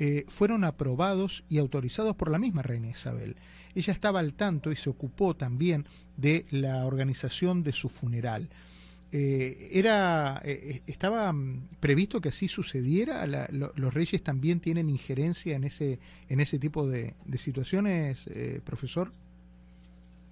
eh, 0.00 0.24
fueron 0.28 0.62
aprobados 0.62 1.42
y 1.48 1.58
autorizados 1.58 2.14
por 2.14 2.30
la 2.30 2.38
misma 2.38 2.62
reina 2.62 2.88
Isabel. 2.88 3.34
Ella 3.74 3.92
estaba 3.92 4.20
al 4.20 4.34
tanto 4.34 4.70
y 4.70 4.76
se 4.76 4.90
ocupó 4.90 5.34
también 5.34 5.82
de 6.16 6.46
la 6.50 6.86
organización 6.86 7.64
de 7.64 7.72
su 7.72 7.88
funeral. 7.88 8.48
Eh, 9.10 9.70
era 9.72 10.40
eh, 10.44 10.82
estaba 10.86 11.32
mm, 11.32 11.68
previsto 11.80 12.20
que 12.20 12.28
así 12.28 12.46
sucediera 12.46 13.26
los 13.26 13.94
reyes 13.94 14.22
también 14.22 14.60
tienen 14.60 14.88
injerencia 14.88 15.56
en 15.56 15.64
ese 15.64 15.98
en 16.28 16.40
ese 16.40 16.58
tipo 16.58 16.86
de, 16.86 17.14
de 17.24 17.38
situaciones 17.38 18.28
profesor 18.64 19.10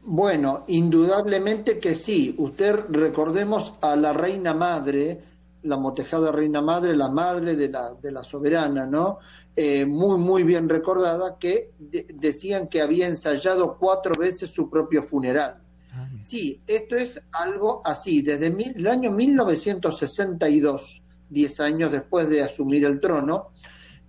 bueno 0.02 0.66
indudablemente 0.68 1.78
que 1.78 1.94
sí 1.94 2.34
usted 2.36 2.76
recordemos 2.90 3.72
a 3.80 3.96
la 3.96 4.12
reina 4.12 4.52
madre 4.52 5.22
la 5.66 5.76
motejada 5.76 6.32
reina 6.32 6.62
madre, 6.62 6.96
la 6.96 7.08
madre 7.08 7.56
de 7.56 7.68
la, 7.68 7.94
de 7.94 8.12
la 8.12 8.22
soberana, 8.24 8.86
¿no? 8.86 9.18
Eh, 9.54 9.84
muy, 9.86 10.18
muy 10.18 10.42
bien 10.42 10.68
recordada, 10.68 11.38
que 11.38 11.72
decían 12.14 12.68
que 12.68 12.80
había 12.80 13.06
ensayado 13.06 13.76
cuatro 13.78 14.14
veces 14.14 14.50
su 14.50 14.70
propio 14.70 15.02
funeral. 15.02 15.62
Ah, 15.92 16.08
sí, 16.20 16.62
esto 16.66 16.96
es 16.96 17.20
algo 17.32 17.82
así, 17.84 18.22
desde 18.22 18.46
el 18.46 18.86
año 18.86 19.10
1962, 19.12 21.02
diez 21.30 21.60
años 21.60 21.90
después 21.90 22.28
de 22.28 22.42
asumir 22.42 22.84
el 22.84 23.00
trono, 23.00 23.50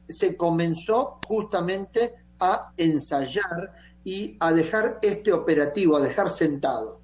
se 0.08 0.38
comenzó 0.38 1.20
justamente 1.28 2.14
a 2.40 2.72
ensayar 2.78 3.74
y 4.04 4.38
a 4.40 4.54
dejar 4.54 5.00
este 5.02 5.34
operativo, 5.34 5.98
a 5.98 6.02
dejar 6.02 6.30
sentado. 6.30 7.02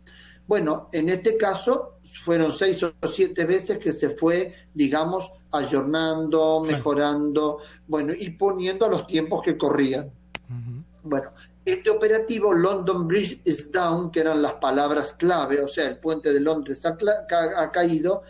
Bueno, 0.48 0.90
en 0.92 1.10
este 1.10 1.38
caso 1.38 1.94
fueron 2.24 2.52
seis 2.52 2.84
o 2.84 2.94
siete 3.06 3.46
veces 3.46 3.78
que 3.78 3.94
se 3.94 4.10
fue, 4.10 4.54
digamos, 4.74 5.32
ayornando, 5.52 6.62
mejorando, 6.62 7.60
bueno, 7.88 8.14
y 8.14 8.32
poniendo 8.32 8.86
a 8.86 8.90
los 8.90 9.08
tiempos 9.08 9.42
que 9.44 9.58
corrían. 9.58 10.12
Bueno, 11.04 11.32
este 11.66 11.90
operativo 11.90 12.54
London 12.54 13.08
Bridge 13.08 13.42
is 13.46 13.72
down, 13.72 14.12
que 14.12 14.20
eran 14.20 14.42
las 14.42 14.54
palabras 14.54 15.14
clave, 15.14 15.62
o 15.62 15.68
sea, 15.68 15.88
el 15.88 15.98
puente 15.98 16.34
de 16.34 16.40
Londres 16.40 16.86
ha, 16.86 16.98
ha, 17.58 17.72
caído, 17.72 18.22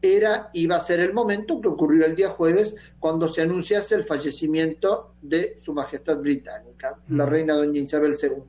era, 0.00 0.50
iba 0.52 0.76
a 0.76 0.80
ser 0.80 1.00
el 1.00 1.12
momento 1.12 1.60
que 1.60 1.68
ocurrió 1.68 2.06
el 2.06 2.14
día 2.14 2.28
jueves 2.28 2.74
cuando 3.00 3.28
se 3.28 3.42
anunciase 3.42 3.96
el 3.96 4.04
fallecimiento 4.04 5.14
de 5.22 5.56
Su 5.58 5.74
Majestad 5.74 6.18
Británica, 6.18 6.98
la 7.08 7.26
reina 7.26 7.54
doña 7.54 7.80
Isabel 7.80 8.14
II. 8.20 8.42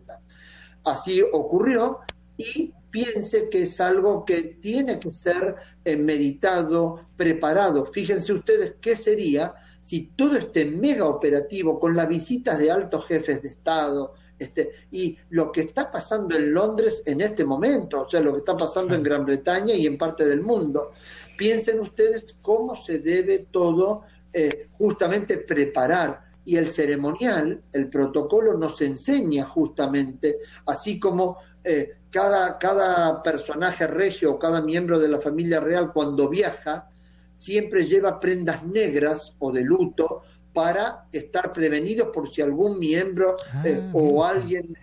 Así 0.83 1.21
ocurrió 1.33 1.99
y 2.37 2.73
piense 2.91 3.49
que 3.49 3.63
es 3.63 3.79
algo 3.81 4.25
que 4.25 4.41
tiene 4.61 4.99
que 4.99 5.09
ser 5.09 5.55
eh, 5.85 5.97
meditado, 5.97 7.07
preparado. 7.15 7.85
Fíjense 7.85 8.33
ustedes 8.33 8.75
qué 8.81 8.95
sería 8.95 9.53
si 9.79 10.07
todo 10.15 10.35
este 10.35 10.65
mega 10.65 11.05
operativo 11.05 11.79
con 11.79 11.95
las 11.95 12.07
visitas 12.07 12.59
de 12.59 12.71
altos 12.71 13.07
jefes 13.07 13.41
de 13.41 13.47
Estado, 13.47 14.13
este, 14.39 14.71
y 14.91 15.17
lo 15.29 15.51
que 15.51 15.61
está 15.61 15.89
pasando 15.89 16.35
en 16.35 16.53
Londres 16.53 17.03
en 17.07 17.21
este 17.21 17.43
momento, 17.43 18.01
o 18.01 18.09
sea, 18.09 18.21
lo 18.21 18.33
que 18.33 18.39
está 18.39 18.55
pasando 18.55 18.93
en 18.93 19.03
Gran 19.03 19.25
Bretaña 19.25 19.73
y 19.73 19.85
en 19.85 19.97
parte 19.97 20.25
del 20.25 20.41
mundo. 20.41 20.91
Piensen 21.37 21.79
ustedes 21.79 22.35
cómo 22.41 22.75
se 22.75 22.99
debe 22.99 23.47
todo 23.51 24.03
eh, 24.33 24.69
justamente 24.77 25.37
preparar. 25.37 26.21
Y 26.47 26.55
el 26.55 26.69
ceremonial, 26.69 27.61
el 27.73 27.89
protocolo 27.89 28.57
nos 28.57 28.79
enseña 28.79 29.43
justamente, 29.43 30.37
así 30.65 30.97
como 30.97 31.35
eh, 31.65 31.89
cada, 32.09 32.57
cada 32.57 33.21
personaje 33.21 33.85
regio 33.85 34.31
o 34.31 34.39
cada 34.39 34.61
miembro 34.61 34.97
de 34.97 35.09
la 35.09 35.19
familia 35.19 35.59
real 35.59 35.91
cuando 35.91 36.29
viaja 36.29 36.89
siempre 37.33 37.83
lleva 37.83 38.21
prendas 38.21 38.63
negras 38.63 39.35
o 39.39 39.51
de 39.51 39.65
luto 39.65 40.21
para 40.53 41.05
estar 41.11 41.51
prevenidos 41.51 42.11
por 42.13 42.29
si 42.29 42.41
algún 42.41 42.79
miembro 42.79 43.35
ah, 43.53 43.63
eh, 43.65 43.91
o 43.91 44.23
alguien 44.23 44.73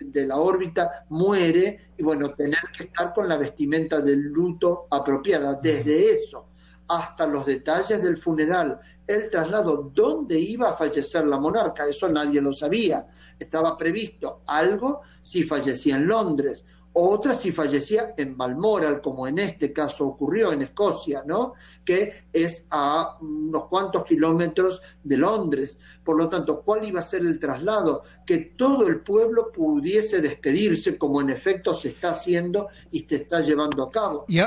de 0.00 0.26
la 0.28 0.36
órbita 0.36 1.06
muere 1.08 1.76
y 1.98 2.04
bueno, 2.04 2.32
tener 2.34 2.60
que 2.72 2.84
estar 2.84 3.12
con 3.12 3.28
la 3.28 3.36
vestimenta 3.36 4.00
del 4.00 4.20
luto 4.20 4.86
apropiada. 4.92 5.54
Desde 5.54 6.12
eso 6.12 6.49
hasta 6.90 7.24
los 7.26 7.46
detalles 7.46 8.02
del 8.02 8.18
funeral, 8.18 8.76
el 9.06 9.30
traslado, 9.30 9.92
dónde 9.94 10.40
iba 10.40 10.70
a 10.70 10.74
fallecer 10.74 11.24
la 11.24 11.38
monarca, 11.38 11.86
eso 11.86 12.08
nadie 12.08 12.40
lo 12.40 12.52
sabía. 12.52 13.06
Estaba 13.38 13.76
previsto 13.76 14.42
algo 14.46 15.02
si 15.22 15.44
fallecía 15.44 15.94
en 15.94 16.08
Londres, 16.08 16.64
otra 16.92 17.32
si 17.34 17.52
fallecía 17.52 18.14
en 18.16 18.36
Balmoral, 18.36 19.00
como 19.00 19.26
en 19.28 19.38
este 19.38 19.72
caso 19.72 20.06
ocurrió 20.06 20.52
en 20.52 20.62
Escocia, 20.62 21.22
¿no? 21.24 21.54
que 21.84 22.12
es 22.32 22.66
a 22.70 23.16
unos 23.20 23.66
cuantos 23.66 24.04
kilómetros 24.04 24.80
de 25.04 25.16
Londres. 25.16 25.78
Por 26.04 26.16
lo 26.16 26.28
tanto, 26.28 26.62
¿cuál 26.62 26.84
iba 26.84 27.00
a 27.00 27.02
ser 27.02 27.22
el 27.22 27.38
traslado? 27.38 28.02
Que 28.26 28.38
todo 28.38 28.88
el 28.88 29.00
pueblo 29.00 29.52
pudiese 29.52 30.20
despedirse, 30.20 30.98
como 30.98 31.20
en 31.20 31.30
efecto 31.30 31.74
se 31.74 31.88
está 31.88 32.10
haciendo 32.10 32.68
y 32.90 33.00
se 33.00 33.16
está 33.16 33.40
llevando 33.40 33.84
a 33.84 33.90
cabo. 33.90 34.24
Y 34.28 34.38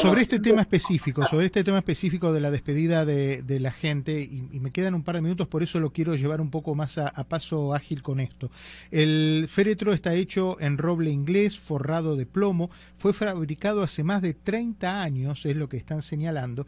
sobre 0.00 0.22
este 0.22 0.38
tema 0.38 0.60
específico, 0.62 1.26
sobre 1.28 1.46
este 1.46 1.64
tema 1.64 1.78
específico 1.78 2.32
de 2.32 2.40
la 2.40 2.50
despedida 2.50 3.04
de, 3.04 3.60
la 3.60 3.72
gente, 3.72 4.20
y, 4.20 4.60
me 4.60 4.70
quedan 4.70 4.94
un 4.94 5.02
par 5.02 5.14
de 5.14 5.22
minutos, 5.22 5.48
por 5.48 5.62
eso 5.62 5.80
lo 5.80 5.90
quiero 5.90 6.14
llevar 6.14 6.40
un 6.40 6.50
poco 6.50 6.74
más 6.74 6.98
a, 6.98 7.08
a 7.08 7.24
paso 7.24 7.74
ágil 7.74 8.02
con 8.02 8.20
esto. 8.20 8.50
El 8.90 9.48
féretro 9.50 9.92
está 9.92 10.14
hecho 10.14 10.60
en 10.60 10.76
roble 10.76 11.10
inglés, 11.10 11.58
forrado 11.70 12.16
de 12.16 12.26
plomo, 12.26 12.68
fue 12.98 13.12
fabricado 13.12 13.84
hace 13.84 14.02
más 14.02 14.22
de 14.22 14.34
30 14.34 15.02
años, 15.02 15.46
es 15.46 15.54
lo 15.54 15.68
que 15.68 15.76
están 15.76 16.02
señalando, 16.02 16.66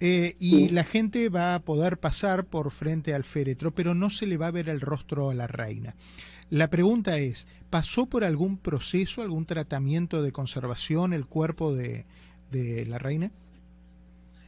eh, 0.00 0.36
y 0.38 0.68
la 0.68 0.84
gente 0.84 1.30
va 1.30 1.54
a 1.54 1.60
poder 1.60 1.96
pasar 1.96 2.44
por 2.44 2.70
frente 2.70 3.14
al 3.14 3.24
féretro, 3.24 3.74
pero 3.74 3.94
no 3.94 4.10
se 4.10 4.26
le 4.26 4.36
va 4.36 4.48
a 4.48 4.50
ver 4.50 4.68
el 4.68 4.82
rostro 4.82 5.30
a 5.30 5.34
la 5.34 5.46
reina. 5.46 5.94
La 6.50 6.68
pregunta 6.68 7.16
es, 7.16 7.46
¿pasó 7.70 8.04
por 8.04 8.22
algún 8.22 8.58
proceso, 8.58 9.22
algún 9.22 9.46
tratamiento 9.46 10.20
de 10.20 10.30
conservación 10.30 11.14
el 11.14 11.24
cuerpo 11.24 11.74
de, 11.74 12.04
de 12.50 12.84
la 12.84 12.98
reina? 12.98 13.32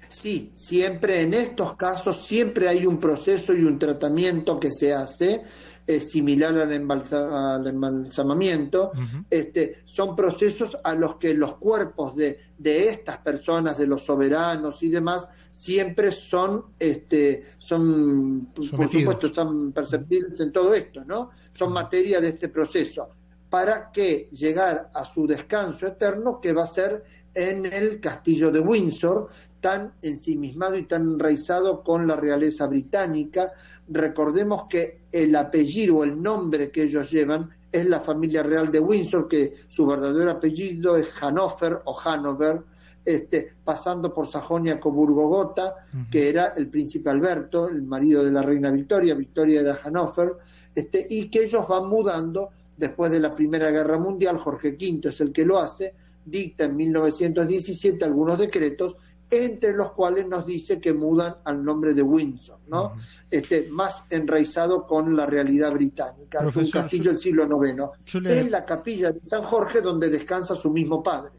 Sí, 0.09 0.51
siempre 0.53 1.23
en 1.23 1.33
estos 1.33 1.73
casos, 1.77 2.19
siempre 2.19 2.69
hay 2.69 2.85
un 2.85 3.01
proceso 3.01 3.57
y 3.57 3.63
un 3.63 3.79
tratamiento 3.79 4.61
que 4.61 4.71
se 4.71 4.93
hace 4.93 5.41
es 5.87 6.11
similar 6.11 6.59
al, 6.59 6.73
embalsamamiento, 6.73 8.91
este, 9.31 9.77
son 9.85 10.17
procesos 10.17 10.77
a 10.83 10.95
los 10.95 11.17
que 11.17 11.35
los 11.35 11.57
cuerpos 11.57 12.17
de, 12.17 12.39
de, 12.59 12.89
estas 12.89 13.19
personas, 13.19 13.79
de 13.79 13.87
los 13.87 14.05
soberanos 14.05 14.83
y 14.83 14.89
demás, 14.89 15.29
siempre 15.51 16.11
son, 16.11 16.65
este, 16.79 17.45
son 17.59 18.53
por 18.77 18.89
supuesto, 18.89 19.29
están 19.29 19.73
perceptibles 19.73 20.41
en 20.41 20.53
todo 20.53 20.75
esto, 20.75 21.05
¿no? 21.05 21.31
Son 21.53 21.73
materia 21.73 22.21
de 22.21 22.29
este 22.29 22.49
proceso. 22.49 23.09
Para 23.49 23.93
que 23.93 24.29
llegar 24.33 24.91
a 24.93 25.05
su 25.05 25.27
descanso 25.27 25.87
eterno 25.87 26.41
que 26.41 26.53
va 26.53 26.65
a 26.65 26.67
ser 26.67 27.05
en 27.37 27.67
el 27.67 28.01
castillo 28.01 28.51
de 28.51 28.61
Windsor, 28.61 29.29
tan 29.61 29.93
ensimismado 30.01 30.77
y 30.77 30.85
tan 30.85 31.03
enraizado 31.03 31.85
con 31.85 32.07
la 32.07 32.17
realeza 32.17 32.67
británica. 32.67 33.53
Recordemos 33.89 34.63
que 34.71 35.03
el 35.13 35.37
apellido, 35.37 36.03
el 36.03 36.21
nombre 36.21 36.71
que 36.71 36.85
ellos 36.85 37.11
llevan 37.11 37.51
es 37.71 37.85
la 37.87 38.01
familia 38.01 38.43
real 38.43 38.71
de 38.71 38.81
Windsor, 38.81 39.29
que 39.29 39.53
su 39.69 39.87
verdadero 39.87 40.31
apellido 40.31 40.97
es 40.97 41.23
Hanover 41.23 41.83
o 41.85 41.99
Hanover, 42.01 42.65
este, 43.05 43.49
pasando 43.63 44.15
por 44.15 44.27
Sajonia 44.27 44.81
Coburgo-Gotha, 44.81 45.75
que 46.11 46.31
era 46.31 46.55
el 46.57 46.69
príncipe 46.69 47.11
Alberto, 47.11 47.69
el 47.69 47.83
marido 47.83 48.25
de 48.25 48.33
la 48.33 48.43
reina 48.43 48.71
Victoria, 48.71 49.15
Victoria 49.15 49.61
era 49.61 49.79
Hanover, 49.85 50.39
este, 50.75 51.07
y 51.11 51.29
que 51.29 51.45
ellos 51.45 51.69
van 51.69 51.89
mudando 51.89 52.51
después 52.79 53.13
de 53.13 53.21
la 53.21 53.35
Primera 53.35 53.71
Guerra 53.71 53.99
Mundial, 53.99 54.39
Jorge 54.39 54.71
V 54.71 55.09
es 55.09 55.21
el 55.21 55.33
que 55.33 55.45
lo 55.45 55.59
hace, 55.59 55.95
dicta 56.27 56.65
en 56.65 56.77
1917 56.77 58.05
algunos 58.05 58.39
decretos, 58.39 58.97
entre 59.31 59.73
los 59.73 59.93
cuales 59.93 60.29
nos 60.29 60.47
dice 60.47 60.81
que 60.81 60.93
mudan 60.93 61.37
al 61.45 61.65
nombre 61.65 61.95
de 61.95 62.03
Windsor, 62.03 62.59
¿no? 62.69 62.95
este, 63.31 63.69
más 63.69 64.05
enraizado 64.11 64.87
con 64.87 65.17
la 65.17 65.27
realidad 65.27 65.73
británica. 65.73 66.47
es 66.47 66.57
un 66.57 66.71
castillo 66.71 67.11
del 67.11 67.19
siglo 67.19 67.45
IX. 67.45 67.83
Es 68.27 68.51
la 68.51 68.65
capilla 68.65 69.11
de 69.11 69.25
San 69.25 69.43
Jorge 69.43 69.81
donde 69.81 70.11
descansa 70.11 70.55
su 70.55 70.71
mismo 70.71 71.03
padre, 71.03 71.33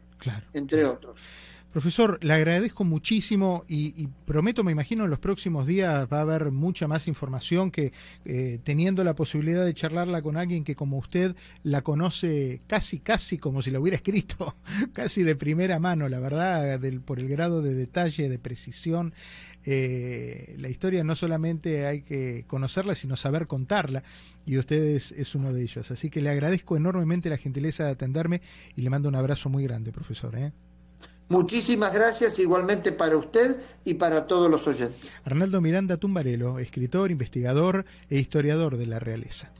entre 0.52 0.84
otros. 0.84 1.18
Profesor, 1.72 2.18
le 2.24 2.32
agradezco 2.32 2.82
muchísimo 2.84 3.64
y, 3.68 4.08
prometo, 4.24 4.64
me 4.64 4.72
imagino, 4.72 5.04
en 5.04 5.10
los 5.10 5.18
próximos 5.18 5.66
días 5.66 6.08
va 6.10 6.18
a 6.18 6.22
haber 6.22 6.50
mucha 6.50 6.88
más 6.88 7.06
información 7.08 7.70
que 7.70 7.92
eh, 8.24 8.58
teniendo 8.64 9.04
la 9.04 9.14
posibilidad 9.14 9.66
de 9.66 9.74
charlarla 9.74 10.22
con 10.22 10.38
alguien 10.38 10.64
que 10.64 10.74
como 10.74 10.96
usted 10.96 11.36
la 11.62 11.82
conoce 11.82 12.62
casi, 12.66 13.00
casi 13.00 13.36
como 13.36 13.60
si 13.60 13.70
la 13.70 13.80
hubiera 13.80 13.96
escrito, 13.96 14.56
casi 14.94 15.22
de 15.24 15.36
primera 15.36 15.78
mano, 15.78 16.08
la 16.08 16.20
verdad, 16.20 16.80
del, 16.80 17.02
por 17.02 17.20
el 17.20 17.28
grado 17.28 17.60
de 17.60 17.74
detalle, 17.74 18.30
de 18.30 18.38
precisión. 18.38 19.12
Eh, 19.64 20.56
la 20.58 20.70
historia 20.70 21.04
no 21.04 21.16
solamente 21.16 21.84
hay 21.86 22.00
que 22.00 22.44
conocerla, 22.46 22.94
sino 22.94 23.14
saber 23.16 23.46
contarla, 23.46 24.04
y 24.46 24.56
usted 24.56 24.82
es, 24.96 25.12
es 25.12 25.34
uno 25.34 25.52
de 25.52 25.64
ellos. 25.64 25.90
Así 25.90 26.08
que 26.08 26.22
le 26.22 26.30
agradezco 26.30 26.78
enormemente 26.78 27.28
la 27.28 27.36
gentileza 27.36 27.84
de 27.84 27.90
atenderme 27.90 28.40
y 28.74 28.80
le 28.80 28.88
mando 28.88 29.10
un 29.10 29.16
abrazo 29.16 29.50
muy 29.50 29.64
grande, 29.64 29.92
profesor. 29.92 30.34
¿eh? 30.38 30.52
Muchísimas 31.28 31.92
gracias 31.92 32.38
igualmente 32.38 32.90
para 32.90 33.16
usted 33.16 33.56
y 33.84 33.94
para 33.94 34.26
todos 34.26 34.50
los 34.50 34.66
oyentes. 34.66 35.22
Arnaldo 35.26 35.60
Miranda 35.60 35.98
Tumbarelo, 35.98 36.58
escritor, 36.58 37.10
investigador 37.10 37.84
e 38.08 38.18
historiador 38.18 38.76
de 38.78 38.86
la 38.86 38.98
realeza. 38.98 39.50